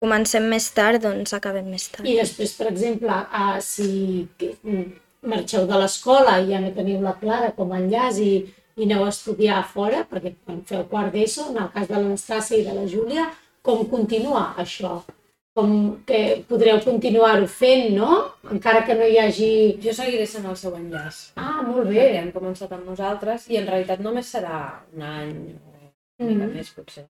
comencem 0.03 0.49
més 0.51 0.67
tard, 0.77 1.01
doncs 1.05 1.33
acabem 1.37 1.71
més 1.71 1.87
tard. 1.93 2.09
I 2.09 2.19
després, 2.19 2.53
per 2.59 2.69
exemple, 2.73 3.15
uh, 3.15 3.57
si 3.65 4.27
mm, 4.35 4.85
marxeu 5.31 5.69
de 5.71 5.81
l'escola 5.81 6.41
i 6.43 6.51
ja 6.51 6.61
no 6.61 6.75
teniu 6.77 7.01
la 7.05 7.17
Clara 7.21 7.55
com 7.57 7.73
a 7.73 7.81
enllaç 7.81 8.21
i, 8.25 8.33
i 8.77 8.89
aneu 8.89 9.07
a 9.07 9.13
estudiar 9.15 9.61
a 9.61 9.67
fora, 9.69 10.05
perquè 10.11 10.35
quan 10.45 10.63
feu 10.69 10.85
quart 10.91 11.15
d'ESO, 11.15 11.53
en 11.53 11.63
el 11.65 11.73
cas 11.77 11.89
de 11.91 11.97
l'Anastàcia 11.97 12.61
i 12.61 12.67
de 12.67 12.77
la 12.77 12.89
Júlia, 12.91 13.29
com 13.65 13.87
continua 13.89 14.51
això? 14.61 14.99
Com 15.55 15.75
que 16.07 16.21
podreu 16.51 16.81
continuar-ho 16.83 17.47
fent, 17.47 17.93
no? 17.95 18.33
Encara 18.51 18.81
que 18.87 18.95
no 18.99 19.07
hi 19.07 19.19
hagi... 19.23 19.51
Jo 19.85 19.93
seguiré 19.95 20.25
sent 20.27 20.47
el 20.51 20.57
seu 20.59 20.73
enllaç. 20.75 21.21
Ah, 21.39 21.61
molt 21.63 21.85
Perquè 21.87 22.07
bé. 22.11 22.17
hem 22.19 22.31
començat 22.35 22.73
amb 22.75 22.89
nosaltres 22.91 23.45
i 23.55 23.61
en 23.61 23.69
realitat 23.71 24.01
només 24.03 24.33
serà 24.35 24.81
un 24.97 25.03
any 25.07 25.31
o 25.55 25.71
una 25.71 26.31
mica 26.31 26.47
Mhm. 26.49 26.55
més, 26.57 26.71
potser. 26.75 27.05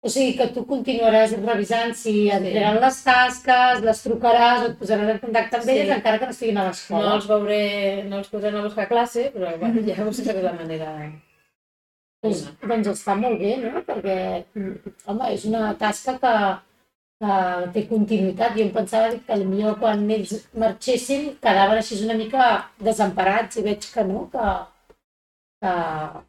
O 0.00 0.08
sigui 0.08 0.36
que 0.38 0.46
tu 0.54 0.62
continuaràs 0.64 1.32
revisant 1.44 1.92
si 1.94 2.30
et 2.30 2.40
diran 2.42 2.76
les 2.80 2.98
tasques, 3.04 3.80
les 3.82 4.02
trucaràs 4.06 4.62
o 4.62 4.66
et 4.70 4.76
posaran 4.78 5.10
en 5.10 5.18
contacte 5.18 5.56
amb 5.58 5.64
Sí. 5.64 5.70
elles 5.76 5.96
encara 5.96 6.18
que 6.20 6.24
no 6.26 6.30
estiguin 6.30 6.56
a 6.58 6.62
No 6.62 6.68
l'escola. 6.68 7.14
els 7.16 7.26
veuré, 7.26 8.04
no 8.08 8.18
els 8.18 8.28
posaré 8.28 8.56
a 8.58 8.62
buscar 8.62 8.84
a 8.84 8.88
classe, 8.88 9.30
però 9.34 9.58
bueno, 9.58 9.82
ja 9.86 10.04
buscaré 10.04 10.40
la 10.42 10.52
manera... 10.52 11.12
Doncs, 12.22 12.46
doncs 12.66 12.88
està 12.88 13.14
molt 13.14 13.38
bé, 13.38 13.56
no? 13.58 13.82
Perquè, 13.86 14.44
mm, 14.54 14.94
home, 15.06 15.32
és 15.34 15.44
una 15.44 15.74
tasca 15.78 16.16
que, 16.18 16.34
que 17.18 17.36
té 17.74 17.82
continuïtat. 17.90 18.54
Jo 18.56 18.64
em 18.64 18.72
pensava 18.74 19.10
que 19.10 19.36
potser 19.42 19.74
quan 19.80 20.04
ells 20.16 20.34
marxessin 20.54 21.32
quedaven 21.42 21.80
així 21.80 21.98
una 22.04 22.14
mica 22.20 22.48
desemparats 22.78 23.58
i 23.58 23.64
veig 23.66 23.88
que 23.94 24.04
no, 24.06 24.28
que, 24.34 24.46
que 25.62 25.72
a 25.72 26.22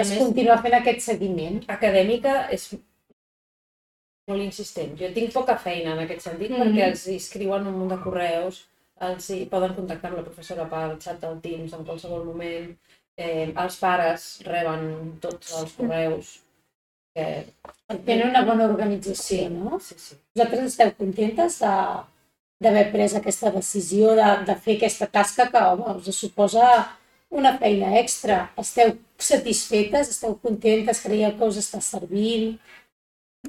es 0.00 0.10
més, 0.14 0.18
continua 0.22 0.56
fent 0.64 0.74
aquest 0.80 1.00
seguiment. 1.04 1.60
acadèmica 1.68 2.36
és 2.56 2.70
molt 4.30 4.40
insistent. 4.42 4.94
Jo 5.00 5.10
tinc 5.12 5.32
poca 5.34 5.56
feina 5.60 5.92
en 5.92 5.98
aquest 6.06 6.22
sentit 6.24 6.50
Mhm. 6.50 6.62
perquè 6.62 6.86
els 6.90 7.06
escriuen 7.18 7.66
un 7.66 7.78
munt 7.80 7.90
de 7.92 7.98
correus, 8.02 8.62
els 9.00 9.28
hi 9.30 9.44
poden 9.46 9.74
contactar 9.74 10.10
amb 10.10 10.18
la 10.18 10.24
professora 10.24 10.64
pel 10.70 10.96
xat 11.00 11.20
del 11.20 11.40
Teams 11.40 11.72
en 11.74 11.84
qualsevol 11.84 12.24
moment, 12.24 12.70
eh, 13.18 13.52
els 13.54 13.76
pares 13.76 14.40
reben 14.46 15.18
tots 15.20 15.52
els 15.60 15.72
correus. 15.74 16.40
Que... 17.14 17.46
Tenen 18.06 18.30
una 18.30 18.42
bona 18.46 18.66
organització, 18.66 19.48
no? 19.52 19.78
Sí, 19.78 19.94
sí. 20.00 20.16
Vosaltres 20.34 20.70
esteu 20.72 20.92
contentes 20.98 21.58
d'haver 21.60 22.84
pres 22.94 23.14
aquesta 23.18 23.52
decisió 23.54 24.14
de, 24.18 24.28
de 24.48 24.56
fer 24.66 24.78
aquesta 24.78 25.08
tasca 25.18 25.50
que, 25.52 25.64
home, 25.72 25.98
us 26.00 26.16
suposa 26.16 26.70
una 27.34 27.56
feina 27.58 27.92
extra. 28.00 28.38
Esteu 28.60 28.96
satisfetes? 29.18 30.14
Esteu 30.14 30.38
contentes? 30.46 31.02
Creieu 31.04 31.36
que 31.38 31.50
us 31.50 31.60
està 31.60 31.82
servint? 31.84 32.56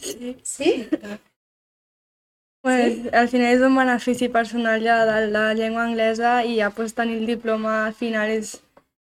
Sí. 0.01 0.35
Sí? 0.43 0.73
Pues, 2.65 3.13
al 3.13 3.29
final 3.29 3.51
és 3.53 3.61
un 3.61 3.75
benefici 3.77 4.27
personal 4.33 4.81
ja 4.81 4.97
de 5.05 5.27
la 5.29 5.47
llengua 5.53 5.83
anglesa 5.85 6.39
i 6.43 6.55
ja 6.57 6.71
pues, 6.73 6.95
tenir 6.97 7.19
el 7.21 7.27
diploma 7.29 7.85
al 7.85 7.93
final 7.93 8.31
és, 8.33 8.55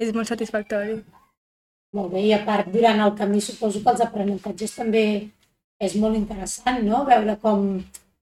és 0.00 0.14
molt 0.16 0.30
satisfactori. 0.32 1.02
Molt 1.96 2.12
bé, 2.14 2.22
i 2.28 2.34
a 2.34 2.42
part, 2.46 2.68
durant 2.70 3.00
el 3.02 3.14
camí 3.18 3.40
suposo 3.42 3.80
que 3.82 3.90
els 3.90 4.02
aprenentatges 4.04 4.76
també 4.76 5.04
és 5.82 5.96
molt 5.98 6.18
interessant, 6.18 6.84
no? 6.86 7.02
Veure 7.08 7.34
com, 7.42 7.64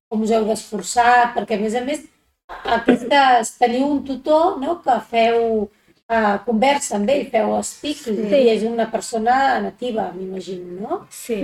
com 0.08 0.22
us 0.24 0.32
heu 0.32 0.46
d'esforçar, 0.48 1.34
perquè 1.34 1.58
a 1.58 1.62
més 1.62 1.76
a 1.76 1.82
més 1.84 2.06
aquestes, 2.48 3.52
teniu 3.60 3.90
un 3.90 4.04
tutor 4.06 4.56
no? 4.62 4.78
que 4.84 4.96
feu 5.10 5.40
uh, 5.66 6.36
conversa 6.46 6.96
amb 6.96 7.10
ell, 7.12 7.26
feu 7.32 7.56
speak, 7.66 8.04
sí. 8.06 8.14
i 8.40 8.48
és 8.54 8.64
una 8.68 8.88
persona 8.92 9.58
nativa, 9.64 10.08
m'imagino, 10.14 10.78
no? 10.80 11.00
Sí. 11.12 11.42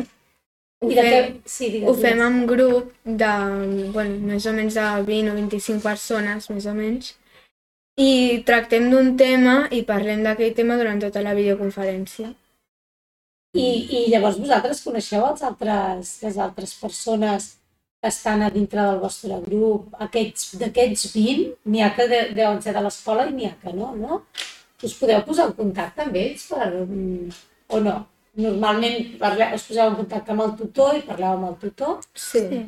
Ho 0.81 0.91
I 0.91 0.97
què... 0.97 1.05
fem, 1.11 1.29
Sí, 1.49 1.69
digues, 1.75 1.91
ho 1.91 1.97
fem 1.99 2.23
en 2.25 2.41
grup 2.49 2.89
de, 3.05 3.35
bueno, 3.93 4.17
més 4.33 4.49
o 4.49 4.55
menys 4.57 4.81
de 4.81 4.89
20 5.11 5.33
o 5.33 5.37
25 5.43 5.85
persones, 5.85 6.49
més 6.53 6.69
o 6.71 6.75
menys, 6.77 7.13
i 8.01 8.43
tractem 8.47 8.89
d'un 8.91 9.13
tema 9.17 9.69
i 9.71 9.83
parlem 9.87 10.25
d'aquell 10.27 10.55
tema 10.55 10.79
durant 10.81 11.01
tota 11.03 11.23
la 11.23 11.35
videoconferència. 11.37 12.33
I, 13.55 13.67
I 13.67 14.01
llavors 14.11 14.41
vosaltres 14.43 14.81
coneixeu 14.83 15.23
els 15.29 15.45
altres, 15.47 16.17
les 16.25 16.39
altres 16.43 16.75
persones 16.81 17.53
que 18.03 18.11
estan 18.11 18.43
a 18.43 18.51
dintre 18.51 18.83
del 18.83 18.99
vostre 19.01 19.39
grup, 19.45 19.95
aquests 20.07 20.57
d'aquests 20.61 21.13
20, 21.15 21.45
n'hi 21.71 21.85
ha 21.85 21.93
que 21.95 22.09
de, 22.11 22.19
deuen 22.35 22.59
ser 22.65 22.75
de 22.75 22.83
l'escola 22.83 23.29
i 23.31 23.37
n'hi 23.37 23.47
ha 23.49 23.55
que 23.63 23.73
no, 23.77 23.93
no? 23.97 24.25
Us 24.85 24.97
podeu 24.99 25.23
posar 25.25 25.47
en 25.49 25.55
contacte 25.61 26.03
amb 26.03 26.19
ells 26.19 26.49
per, 26.51 26.67
o 26.75 27.81
no? 27.87 27.95
Normalment 28.35 29.15
parleu, 29.21 29.55
us 29.55 29.69
poseu 29.69 29.87
en 29.87 30.01
contacte 30.03 30.35
amb 30.35 30.43
el 30.45 30.57
tutor 30.59 30.99
i 30.99 31.05
parleu 31.07 31.37
amb 31.37 31.53
el 31.53 31.61
tutor 31.63 32.01
Sí. 32.19 32.65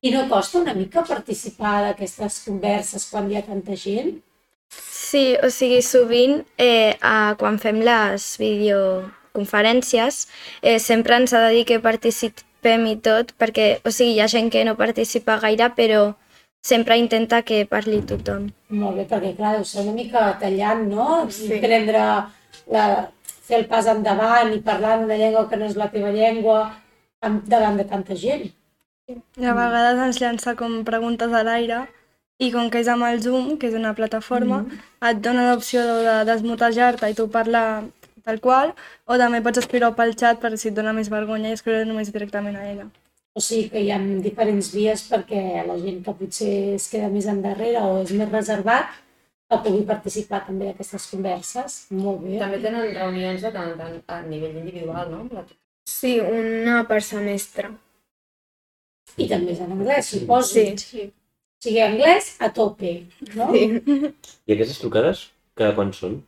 I 0.00 0.12
no 0.14 0.24
costa 0.30 0.60
una 0.60 0.74
mica 0.74 1.02
participar 1.06 1.80
d'aquestes 1.86 2.42
converses 2.46 3.08
quan 3.10 3.30
hi 3.30 3.38
ha 3.38 3.44
tanta 3.46 3.76
gent? 3.76 4.18
Sí, 4.70 5.36
o 5.42 5.48
sigui, 5.50 5.80
sovint 5.82 6.42
eh, 6.60 6.94
a, 7.00 7.34
quan 7.40 7.56
fem 7.58 7.80
les 7.84 8.28
videoconferències 8.40 10.20
eh, 10.62 10.78
sempre 10.78 11.16
ens 11.16 11.32
ha 11.32 11.46
de 11.46 11.54
dir 11.56 11.64
que 11.70 11.80
participem 11.80 12.86
i 12.90 12.96
tot, 13.00 13.32
perquè 13.40 13.78
o 13.82 13.90
sigui, 13.94 14.18
hi 14.18 14.22
ha 14.22 14.28
gent 14.30 14.52
que 14.52 14.64
no 14.68 14.76
participa 14.76 15.38
gaire, 15.42 15.70
però 15.74 16.02
sempre 16.60 16.98
intenta 17.00 17.40
que 17.42 17.64
parli 17.70 18.02
tothom. 18.04 18.50
Molt 18.68 19.00
bé, 19.00 19.06
perquè 19.08 19.32
clar, 19.38 19.56
deu 19.56 19.64
ser 19.64 19.86
una 19.86 19.96
mica 19.96 20.28
tallant, 20.42 20.84
no? 20.90 21.24
Sí. 21.32 21.48
I 21.56 21.62
prendre 21.62 22.04
la, 22.74 22.84
fer 23.48 23.62
el 23.62 23.66
pas 23.70 23.88
endavant 23.88 24.52
i 24.52 24.60
parlar 24.64 24.98
en 24.98 25.08
una 25.08 25.16
llengua 25.16 25.48
que 25.48 25.56
no 25.56 25.68
és 25.70 25.78
la 25.80 25.88
teva 25.94 26.12
llengua 26.12 26.60
amb, 27.24 27.46
davant 27.48 27.80
de 27.80 27.88
tanta 27.88 28.18
gent. 28.18 28.50
I 29.08 29.46
a 29.48 29.54
vegades 29.56 30.00
ens 30.04 30.18
llança 30.20 30.52
com 30.56 30.82
preguntes 30.84 31.32
a 31.32 31.40
l'aire 31.46 31.86
i 32.44 32.50
com 32.52 32.68
que 32.70 32.82
és 32.82 32.88
amb 32.92 33.06
el 33.08 33.22
Zoom, 33.24 33.54
que 33.58 33.70
és 33.70 33.76
una 33.78 33.94
plataforma, 33.96 34.58
et 35.10 35.22
dona 35.24 35.46
l'opció 35.48 35.80
de 36.04 36.16
desmutejar-te 36.28 37.08
i 37.08 37.16
tu 37.16 37.26
parlar 37.32 37.86
tal 38.28 38.40
qual, 38.44 38.74
o 39.08 39.16
també 39.16 39.40
pots 39.44 39.62
escriure 39.62 39.88
pel 39.96 40.12
xat 40.20 40.42
per 40.42 40.52
si 40.60 40.68
et 40.68 40.76
dona 40.76 40.92
més 40.92 41.08
vergonya 41.08 41.50
i 41.50 41.56
escriure 41.56 41.88
només 41.88 42.12
directament 42.12 42.60
a 42.60 42.66
ella. 42.68 42.86
O 43.32 43.40
sigui 43.40 43.70
que 43.72 43.80
hi 43.80 43.90
ha 43.94 43.98
diferents 44.28 44.70
vies 44.74 45.06
perquè 45.08 45.42
la 45.64 45.78
gent 45.80 46.04
que 46.04 46.16
potser 46.20 46.54
es 46.76 46.88
queda 46.92 47.08
més 47.08 47.30
endarrere 47.32 47.80
o 47.88 48.02
és 48.02 48.12
més 48.20 48.28
reservat 48.28 48.92
que 49.48 49.62
pugui 49.64 49.84
participar 49.88 50.44
també 50.44 50.68
d'aquestes 50.68 51.08
converses. 51.14 51.80
Molt 51.96 52.26
bé. 52.26 52.36
També 52.44 52.60
tenen 52.60 52.92
reunions 52.92 53.44
de 53.46 53.56
tant 53.56 53.72
en 53.72 53.78
tant 53.80 54.00
a 54.18 54.22
nivell 54.28 54.58
individual, 54.60 55.14
no? 55.14 55.44
Sí, 55.88 56.18
una 56.20 56.82
per 56.90 57.00
semestre. 57.00 57.72
I 59.18 59.28
també 59.28 59.54
és 59.54 59.60
en 59.64 59.74
anglès, 59.74 60.12
suposo. 60.14 60.64
Sí. 60.78 61.08
O 61.58 61.64
sigui, 61.64 61.80
anglès 61.82 62.36
a 62.38 62.52
tope, 62.54 62.94
no? 63.34 63.50
Sí. 63.52 63.64
I 64.46 64.54
aquestes 64.54 64.78
trucades, 64.78 65.26
cada 65.58 65.74
quan 65.74 65.90
són? 65.96 66.20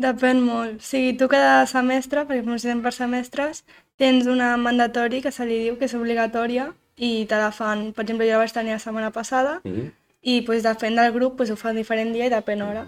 Depèn 0.00 0.40
molt. 0.40 0.80
O 0.80 0.86
sigui, 0.90 1.12
tu 1.20 1.28
cada 1.28 1.66
semestre, 1.68 2.24
perquè 2.24 2.44
funcionem 2.46 2.80
per 2.84 2.94
semestres, 2.96 3.64
tens 4.00 4.28
una 4.32 4.54
mandatori 4.56 5.20
que 5.20 5.32
se 5.36 5.44
li 5.44 5.58
diu 5.66 5.76
que 5.76 5.84
és 5.84 5.96
obligatòria 5.98 6.70
i 6.96 7.26
te 7.28 7.36
la 7.36 7.50
fan, 7.52 7.90
per 7.92 8.06
exemple, 8.06 8.28
jo 8.28 8.38
la 8.38 8.42
vaig 8.42 8.54
tenir 8.56 8.76
la 8.76 8.82
setmana 8.82 9.10
passada 9.12 9.60
Mm 9.64 9.72
-hmm. 9.72 9.90
i 10.22 10.42
pues, 10.42 10.62
depèn 10.62 10.96
del 10.96 11.12
grup 11.12 11.36
pues, 11.36 11.50
ho 11.50 11.56
fa 11.56 11.72
diferent 11.72 12.12
dia 12.12 12.26
i 12.26 12.30
depèn 12.30 12.62
hora. 12.62 12.86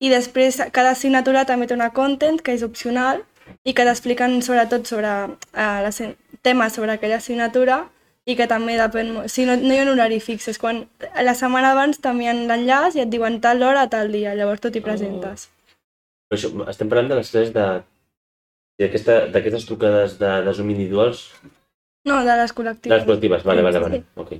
I 0.00 0.08
després 0.08 0.56
cada 0.72 0.90
assignatura 0.90 1.44
també 1.44 1.66
té 1.66 1.74
una 1.74 1.92
content 1.92 2.40
que 2.40 2.52
és 2.52 2.62
opcional 2.62 3.24
i 3.64 3.72
que 3.74 3.84
t'expliquen 3.84 4.42
sobretot 4.42 4.86
sobre 4.86 5.08
uh, 5.24 5.80
les 5.84 6.02
temes 6.42 6.72
sobre 6.72 6.92
aquella 6.92 7.16
assignatura 7.16 7.90
i 8.26 8.34
que 8.38 8.46
també 8.50 8.74
depèn 8.78 9.12
molt. 9.14 9.28
O 9.28 9.32
sigui, 9.32 9.46
no, 9.50 9.56
no 9.62 9.74
hi 9.74 9.78
ha 9.78 9.84
un 9.86 9.92
horari 9.94 10.18
fix, 10.20 10.48
és 10.50 10.58
quan 10.58 10.84
la 11.22 11.34
setmana 11.38 11.72
abans 11.76 12.00
t'envien 12.02 12.44
l'enllaç 12.48 12.96
i 12.98 13.04
et 13.04 13.10
diuen 13.12 13.40
tal 13.40 13.62
hora 13.62 13.86
tal 13.92 14.10
dia, 14.12 14.34
llavors 14.34 14.60
tu 14.60 14.70
t'hi 14.74 14.82
presentes. 14.82 15.48
Però 16.28 16.38
això, 16.40 16.50
estem 16.72 16.88
parlant 16.90 17.12
de 17.12 17.20
les 17.20 17.30
tres 17.30 17.52
de 17.54 17.66
d'aquesta- 18.80 19.28
d'aquestes 19.32 19.64
trucades 19.68 20.18
de, 20.18 20.32
de 20.44 20.52
Zoom 20.52 20.70
individuals, 20.74 21.30
No, 22.06 22.18
de 22.24 22.34
les 22.36 22.50
de 22.50 22.56
col·lectives. 22.56 22.92
les 22.96 23.06
col·lectives, 23.06 23.42
vale, 23.46 23.62
vale, 23.62 23.78
Sí. 23.78 23.84
vale, 23.84 24.02
ok. 24.16 24.32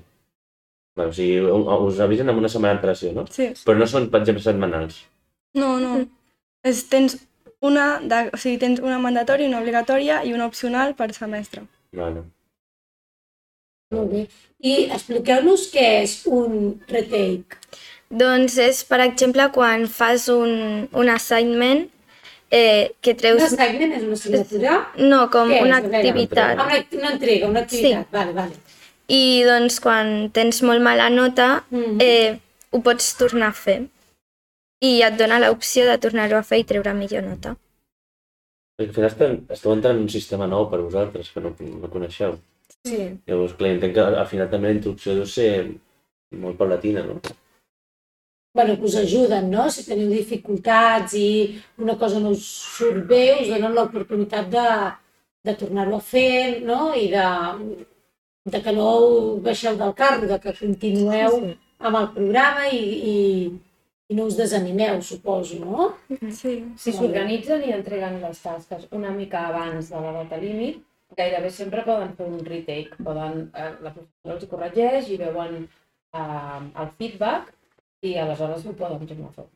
Vale, 0.97 1.09
o 1.11 1.13
sigui, 1.13 1.41
us 1.41 2.01
avisen 2.01 2.29
amb 2.29 2.39
una 2.39 2.49
setmana 2.49 2.75
d'antelació, 2.75 3.13
no? 3.13 3.25
Sí. 3.31 3.49
Però 3.65 3.77
no 3.79 3.87
són, 3.87 4.11
per 4.11 4.21
exemple, 4.23 4.43
setmanals. 4.43 5.05
No, 5.55 5.79
no. 5.81 6.07
És, 6.65 6.89
tens 6.89 7.17
una, 7.61 8.01
de, 8.01 8.31
o 8.33 8.37
sigui, 8.37 8.59
tens 8.59 8.81
una 8.81 8.99
mandatòria, 8.99 9.49
una 9.49 9.61
obligatòria 9.61 10.23
i 10.25 10.33
una 10.33 10.47
opcional 10.47 10.95
per 10.95 11.13
semestre. 11.15 11.63
Vale. 11.93 12.23
Molt 13.95 14.11
bé. 14.11 14.23
I 14.67 14.73
expliqueu-nos 14.91 15.69
què 15.71 15.85
és 16.03 16.15
un 16.27 16.57
retake. 16.91 17.59
Doncs 18.11 18.57
és, 18.63 18.81
per 18.87 18.99
exemple, 19.05 19.47
quan 19.55 19.87
fas 19.91 20.27
un, 20.33 20.87
un 20.95 21.11
assignment 21.11 21.85
eh, 22.51 22.95
que 23.03 23.15
Un 23.15 23.21
treus... 23.21 23.43
assignment 23.47 23.95
és 23.99 24.07
una 24.07 24.19
assignatura? 24.19 24.77
No, 25.03 25.21
com 25.31 25.51
Què 25.53 25.61
una 25.63 25.79
activitat. 25.83 26.55
Una, 26.59 26.81
una 27.01 27.13
entrega, 27.15 27.51
una 27.51 27.63
activitat. 27.67 28.11
Vale, 28.15 28.35
vale. 28.37 28.59
I 29.07 29.23
doncs 29.47 29.79
quan 29.83 30.33
tens 30.35 30.63
molt 30.67 30.83
mala 30.83 31.07
nota, 31.15 31.63
Mm. 31.71 32.01
eh, 32.03 32.39
ho 32.75 32.81
pots 32.83 33.13
tornar 33.19 33.53
a 33.53 33.59
fer. 33.59 33.85
I 34.83 35.01
et 35.07 35.15
dona 35.19 35.39
l'opció 35.43 35.87
de 35.87 35.95
tornar-ho 36.03 36.39
a 36.39 36.43
fer 36.47 36.59
i 36.61 36.67
treure 36.67 36.93
millor 36.95 37.23
nota. 37.23 37.55
Al 38.83 38.91
final 38.93 39.09
estem, 39.09 39.39
esteu 39.55 39.73
entrant 39.73 39.97
en 39.97 40.03
un 40.05 40.11
sistema 40.13 40.47
nou 40.51 40.67
per 40.69 40.83
vosaltres, 40.83 41.31
que 41.33 41.41
no, 41.41 41.55
no 41.57 41.89
coneixeu. 41.89 42.35
Sí, 42.87 43.01
Llavors, 43.27 43.57
clar, 43.59 43.75
entenc 43.77 43.97
que 43.97 44.07
al 44.07 44.31
final 44.31 44.49
també 44.53 44.71
la 44.71 44.79
introducció 44.79 45.17
deu 45.19 45.27
ser 45.31 45.51
molt 46.45 46.59
paulatina, 46.61 47.03
no? 47.07 47.21
bueno, 48.57 48.79
que 48.79 48.85
us 48.85 48.97
ajuden, 48.97 49.51
no? 49.53 49.67
Si 49.71 49.85
teniu 49.85 50.09
dificultats 50.09 51.13
i 51.21 51.27
una 51.85 51.95
cosa 52.01 52.23
no 52.25 52.33
us 52.33 52.47
surt 52.77 53.05
bé, 53.11 53.37
us 53.43 53.51
donen 53.53 53.77
l'oportunitat 53.77 54.49
de, 54.55 54.71
de 55.45 55.55
tornar-ho 55.61 55.99
a 55.99 56.07
fer, 56.13 56.63
no? 56.65 56.95
I 56.97 57.11
de, 57.13 57.27
de 58.55 58.63
que 58.65 58.73
no 58.79 58.89
baixeu 59.45 59.77
del 59.77 59.93
carro, 60.01 60.25
de 60.33 60.41
que 60.41 60.57
continueu 60.57 61.37
sí. 61.37 61.53
amb 61.85 62.01
el 62.01 62.09
programa 62.17 62.65
i, 62.73 62.81
i, 63.13 63.17
i 64.09 64.17
no 64.17 64.31
us 64.33 64.41
desanimeu, 64.41 65.03
suposo, 65.05 65.61
no? 65.61 65.91
Sí. 66.41 66.57
Si 66.81 66.97
s'organitzen 66.97 67.69
i 67.69 67.77
entreguen 67.77 68.23
les 68.25 68.41
tasques 68.41 68.89
una 68.97 69.13
mica 69.13 69.51
abans 69.51 69.93
de 69.93 70.01
la 70.01 70.17
data 70.23 70.41
límit, 70.41 70.81
gairebé 71.15 71.51
sempre 71.51 71.85
poden 71.87 72.15
fer 72.19 72.27
un 72.27 72.41
retake. 72.45 72.99
Poden, 73.05 73.47
eh, 73.55 73.73
la 73.85 73.93
professora 73.93 74.35
els 74.37 74.49
corregeix 74.51 75.11
i 75.13 75.21
veuen 75.21 75.63
eh, 75.63 76.61
el 76.83 76.91
feedback 76.99 77.53
i 78.07 78.17
aleshores 78.23 78.67
ho 78.67 78.75
poden 78.79 79.07
tornar 79.07 79.31
a 79.31 79.37
fer. 79.39 79.47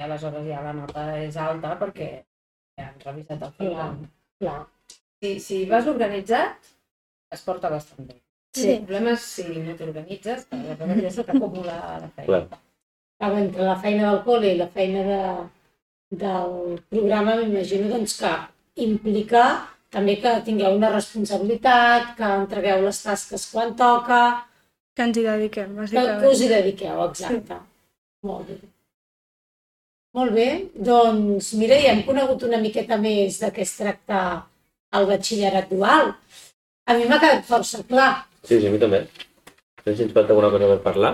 I 0.00 0.06
aleshores 0.06 0.48
ja 0.48 0.64
la 0.64 0.74
nota 0.76 1.06
és 1.20 1.36
alta 1.36 1.76
perquè 1.80 2.10
ja 2.78 2.88
han 2.88 3.00
revisat 3.04 3.46
el 3.48 3.54
feedback. 3.58 4.10
Clar. 4.42 4.58
Si, 5.22 5.38
si 5.38 5.62
vas 5.70 5.86
organitzat, 5.86 6.72
es 7.32 7.42
porta 7.46 7.70
bastant 7.70 8.08
bé. 8.08 8.18
Sí. 8.52 8.68
El 8.68 8.82
problema 8.84 9.14
és 9.16 9.24
si 9.24 9.46
no 9.64 9.76
t'organitzes, 9.78 10.46
que 10.48 10.58
aleshores 10.58 11.02
ja 11.04 11.12
se 11.14 11.24
t'acumula 11.28 11.76
la 12.02 12.08
feina. 12.16 12.26
Clar. 12.26 12.62
Clar, 13.22 13.34
entre 13.38 13.68
la 13.68 13.76
feina 13.80 14.08
del 14.08 14.22
col·le 14.26 14.50
i 14.52 14.58
la 14.58 14.68
feina 14.72 15.04
de, 15.06 15.20
del 16.24 16.80
programa, 16.90 17.36
m'imagino 17.38 17.88
doncs, 17.92 18.18
que 18.18 18.32
implica 18.84 19.44
també 19.92 20.16
que 20.22 20.32
tingueu 20.46 20.74
una 20.76 20.90
responsabilitat, 20.92 22.14
que 22.18 22.28
entregueu 22.42 22.82
les 22.86 23.02
tasques 23.04 23.46
quan 23.52 23.74
toca, 23.76 24.22
Que 24.96 25.02
ens 25.06 25.16
hi 25.16 25.22
dediquem, 25.24 25.70
que, 25.72 25.74
que 25.74 25.84
us 25.86 25.92
bàsicament. 25.94 26.42
hi 26.44 26.48
dediqueu, 26.50 26.98
exacte. 27.08 27.56
Molt 28.28 28.48
bé. 28.48 28.56
Molt 30.12 30.32
bé, 30.36 30.48
doncs 30.76 31.52
mira, 31.56 31.78
ja 31.80 31.92
hem 31.94 32.02
conegut 32.04 32.42
una 32.44 32.58
miqueta 32.60 32.98
més 33.00 33.38
de 33.40 33.48
què 33.56 33.62
es 33.64 33.72
tracta 33.78 34.18
el 34.92 35.06
batxillerat 35.08 35.70
dual. 35.72 36.12
A 36.84 36.96
mi 36.98 37.06
m'ha 37.08 37.18
quedat 37.22 37.46
força 37.48 37.80
clar. 37.88 38.10
Sí, 38.44 38.58
sí, 38.60 38.66
a 38.68 38.70
mi 38.74 38.78
també. 38.82 39.06
No 39.06 39.86
sé 39.86 39.96
si 39.96 40.04
ens 40.04 40.12
falta 40.12 40.34
alguna 40.34 40.50
cosa 40.52 40.68
per 40.74 40.80
parlar. 40.84 41.12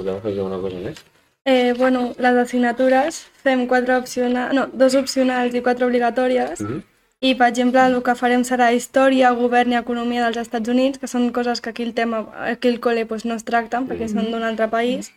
Volem 0.00 0.16
afegir 0.16 0.40
alguna 0.40 0.60
cosa 0.62 0.80
més? 0.86 1.02
Eh, 1.44 1.72
bueno, 1.76 2.06
les 2.16 2.38
assignatures 2.46 3.18
fem 3.44 3.66
quatre 3.68 3.96
opcionals, 4.00 4.54
no, 4.56 4.66
dos 4.72 4.96
opcionals 4.96 5.54
i 5.54 5.60
quatre 5.66 5.84
obligatòries. 5.84 6.60
Mhm. 6.64 6.80
I, 7.20 7.34
per 7.36 7.50
exemple, 7.50 7.82
el 7.84 7.98
que 8.00 8.14
farem 8.16 8.42
serà 8.48 8.70
història, 8.72 9.34
govern 9.36 9.74
i 9.74 9.76
economia 9.76 10.22
dels 10.24 10.38
Estats 10.40 10.70
Units, 10.72 11.00
que 11.00 11.08
són 11.10 11.26
coses 11.36 11.60
que 11.60 11.68
aquí 11.74 11.84
el 11.84 11.92
tema, 11.98 12.22
aquí 12.48 12.70
al 12.72 12.78
col·le 12.80 13.04
doncs, 13.10 13.26
no 13.28 13.36
es 13.36 13.44
tracten 13.44 13.84
perquè 13.90 14.08
són 14.08 14.30
d'un 14.32 14.46
altre 14.48 14.70
país. 14.72 15.10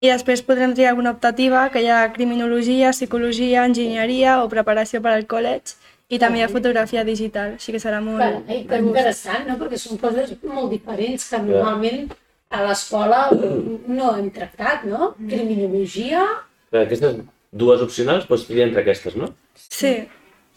I 0.00 0.08
després 0.08 0.40
podrem 0.40 0.72
triar 0.72 0.94
alguna 0.94 1.12
optativa, 1.12 1.66
que 1.68 1.82
hi 1.84 1.90
ha 1.92 2.00
criminologia, 2.16 2.94
psicologia, 2.96 3.66
enginyeria 3.68 4.38
o 4.40 4.48
preparació 4.48 5.02
per 5.04 5.12
al 5.12 5.28
college 5.28 5.76
i 6.08 6.18
també 6.18 6.40
hi 6.40 6.46
ha 6.46 6.48
fotografia 6.48 7.04
digital, 7.04 7.52
així 7.60 7.76
que 7.76 7.82
serà 7.84 8.00
molt... 8.00 8.24
Carai, 8.24 8.64
que 8.66 8.80
interessant, 8.80 9.44
no? 9.50 9.60
Perquè 9.60 9.84
són 9.84 10.00
coses 10.00 10.32
molt 10.40 10.72
diferents 10.72 11.28
que 11.28 11.44
normalment 11.44 12.08
a 12.48 12.64
l'escola 12.64 13.26
no 13.36 14.14
hem 14.16 14.32
tractat, 14.32 14.88
no? 14.88 15.12
Criminologia, 15.28 16.24
Clar, 16.70 16.86
aquestes 16.86 17.20
dues 17.52 17.84
opcionals 17.84 18.24
pots 18.30 18.48
triar 18.48 18.70
entre 18.70 18.80
aquestes, 18.80 19.20
no? 19.20 19.34
Sí, 19.60 19.98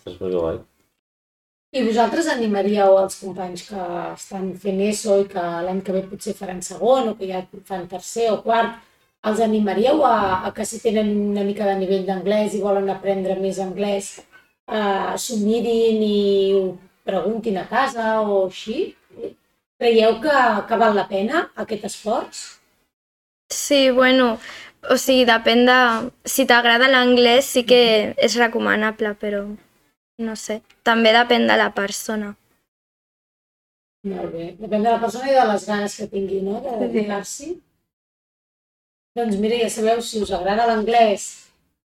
És 0.08 0.16
molt 0.22 0.36
guai. 0.40 0.64
I 1.74 1.82
vosaltres 1.82 2.28
animaríeu 2.30 3.00
els 3.02 3.16
companys 3.18 3.64
que 3.66 3.84
estan 4.14 4.52
fent 4.62 4.82
ESO 4.88 5.16
i 5.24 5.30
que 5.32 5.46
l'any 5.66 5.80
que 5.86 5.96
ve 5.96 6.04
potser 6.10 6.36
faran 6.38 6.60
segon 6.62 7.08
o 7.10 7.14
que 7.18 7.30
ja 7.32 7.40
fan 7.70 7.88
tercer 7.90 8.28
o 8.30 8.44
quart, 8.44 8.76
els 9.30 9.42
animaríeu 9.42 10.04
a, 10.06 10.44
a 10.46 10.52
que 10.54 10.68
si 10.70 10.82
tenen 10.84 11.10
una 11.32 11.46
mica 11.48 11.66
de 11.66 11.74
nivell 11.80 12.06
d'anglès 12.06 12.54
i 12.54 12.62
volen 12.62 12.94
aprendre 12.94 13.40
més 13.42 13.58
anglès, 13.66 14.12
eh, 14.70 15.18
s'ho 15.18 15.40
mirin 15.42 16.06
i 16.06 16.22
ho 16.60 16.64
preguntin 17.10 17.58
a 17.58 17.66
casa 17.74 18.20
o 18.22 18.44
així? 18.46 18.94
Creieu 19.82 20.20
que, 20.22 20.38
que 20.70 20.82
val 20.86 20.94
la 21.00 21.10
pena 21.10 21.48
aquest 21.66 21.90
esforç? 21.90 22.46
Sí, 23.50 23.90
bueno, 23.90 24.36
o 24.94 25.02
sigui, 25.02 25.26
depèn 25.26 25.66
de... 25.66 25.82
Si 26.30 26.46
t'agrada 26.46 26.94
l'anglès 26.94 27.50
sí 27.58 27.66
que 27.66 27.84
és 28.14 28.38
recomanable, 28.38 29.18
però 29.18 29.48
no 30.22 30.36
sé. 30.38 30.62
També 30.86 31.14
depèn 31.16 31.48
de 31.50 31.58
la 31.58 31.70
persona. 31.74 32.34
Molt 34.04 34.34
bé. 34.36 34.50
Depèn 34.60 34.84
de 34.84 34.92
la 34.92 35.00
persona 35.00 35.30
i 35.32 35.36
de 35.36 35.46
les 35.48 35.68
ganes 35.70 35.96
que 35.98 36.10
tingui, 36.12 36.42
no?, 36.44 36.60
de 36.64 36.74
dedicar-s'hi. 36.82 37.54
Doncs 39.18 39.38
mira, 39.40 39.60
ja 39.62 39.70
sabeu, 39.70 40.02
si 40.02 40.22
us 40.26 40.32
agrada 40.34 40.66
l'anglès 40.68 41.28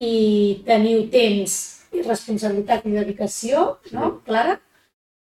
i 0.03 0.61
teniu 0.67 1.07
temps 1.11 1.55
i 1.95 2.03
responsabilitat 2.05 2.85
i 2.85 2.93
dedicació, 2.93 3.65
no, 3.95 4.11
Clara? 4.27 4.59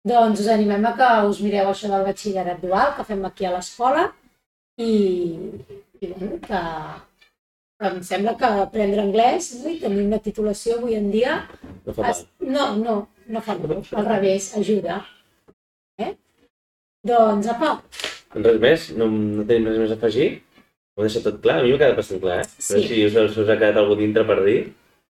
Doncs 0.09 0.41
us 0.41 0.49
animem 0.49 0.87
a 0.89 0.95
que 0.97 1.11
us 1.29 1.43
mireu 1.45 1.69
això 1.71 1.91
del 1.93 2.07
batxillerat 2.09 2.63
dual 2.65 2.95
que 2.97 3.05
fem 3.05 3.25
aquí 3.29 3.45
a 3.45 3.53
l'escola 3.53 4.07
i, 4.81 4.93
i 6.01 6.09
bueno, 6.09 6.39
que, 6.47 6.49
que 6.49 6.63
em 7.89 8.03
sembla 8.05 8.37
que 8.37 8.49
aprendre 8.65 9.01
anglès 9.03 9.51
no, 9.63 9.71
i 9.73 9.79
tenir 9.81 10.05
una 10.05 10.21
titulació 10.21 10.77
avui 10.77 10.99
en 10.99 11.09
dia 11.13 11.39
No 11.87 11.95
fa 11.97 12.03
mal. 12.11 12.23
no, 12.57 12.67
no, 12.77 12.97
no 13.33 13.43
fa 13.45 13.57
mal, 13.57 13.81
al 13.97 14.09
revés, 14.09 14.51
ajuda. 14.59 15.01
Eh? 16.01 16.13
Doncs, 17.09 17.49
apa, 17.55 17.79
res 18.37 18.61
més, 18.63 18.89
no, 18.99 19.09
no 19.11 19.47
tenim 19.49 19.71
res 19.71 19.79
més 19.81 19.95
a 19.95 19.99
afegir. 19.99 20.31
Ho 20.97 21.03
he 21.03 21.09
deixat 21.09 21.25
tot 21.25 21.39
clar, 21.43 21.61
a 21.61 21.65
mi 21.65 21.73
m'ha 21.73 21.81
quedat 21.81 21.97
bastant 21.99 22.21
clar, 22.23 22.41
eh? 22.43 22.49
Sí. 22.59 22.75
Però 22.75 22.83
si 22.91 23.01
us, 23.07 23.39
us 23.41 23.49
ha 23.49 23.57
quedat 23.57 23.79
algú 23.81 23.97
dintre 23.99 24.27
per 24.29 24.41
dir, 24.45 24.59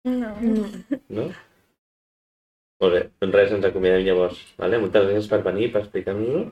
no. 0.06 0.36
no? 1.17 1.28
Molt 2.82 2.95
bé, 2.97 3.02
doncs 3.21 3.38
res, 3.38 3.52
ens 3.58 3.67
acomiadem 3.69 4.06
llavors. 4.06 4.39
Vale? 4.62 4.80
Moltes 4.82 5.08
gràcies 5.10 5.30
per 5.32 5.41
venir, 5.45 5.71
per 5.74 5.84
explicar-nos-ho 5.84 6.45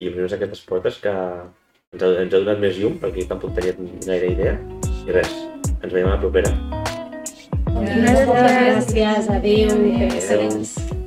i 0.00 0.10
obrir-nos 0.10 0.36
aquestes 0.36 0.64
portes 0.68 1.00
que 1.00 1.12
ens 1.14 2.02
ha, 2.04 2.12
ens 2.24 2.32
ha 2.32 2.40
donat 2.40 2.62
més 2.62 2.80
llum, 2.80 2.96
perquè 3.02 3.26
tampoc 3.30 3.56
tenia 3.56 3.76
gaire 4.06 4.32
idea. 4.32 4.56
I 5.04 5.16
res, 5.18 5.34
ens 5.84 5.92
veiem 5.92 6.08
a 6.08 6.16
la 6.16 6.20
propera. 6.20 6.50
moltes 7.68 8.26
gràcies, 8.32 9.30
adéu, 9.38 9.70
Adéu. 9.70 10.08
gràcies. 10.08 11.03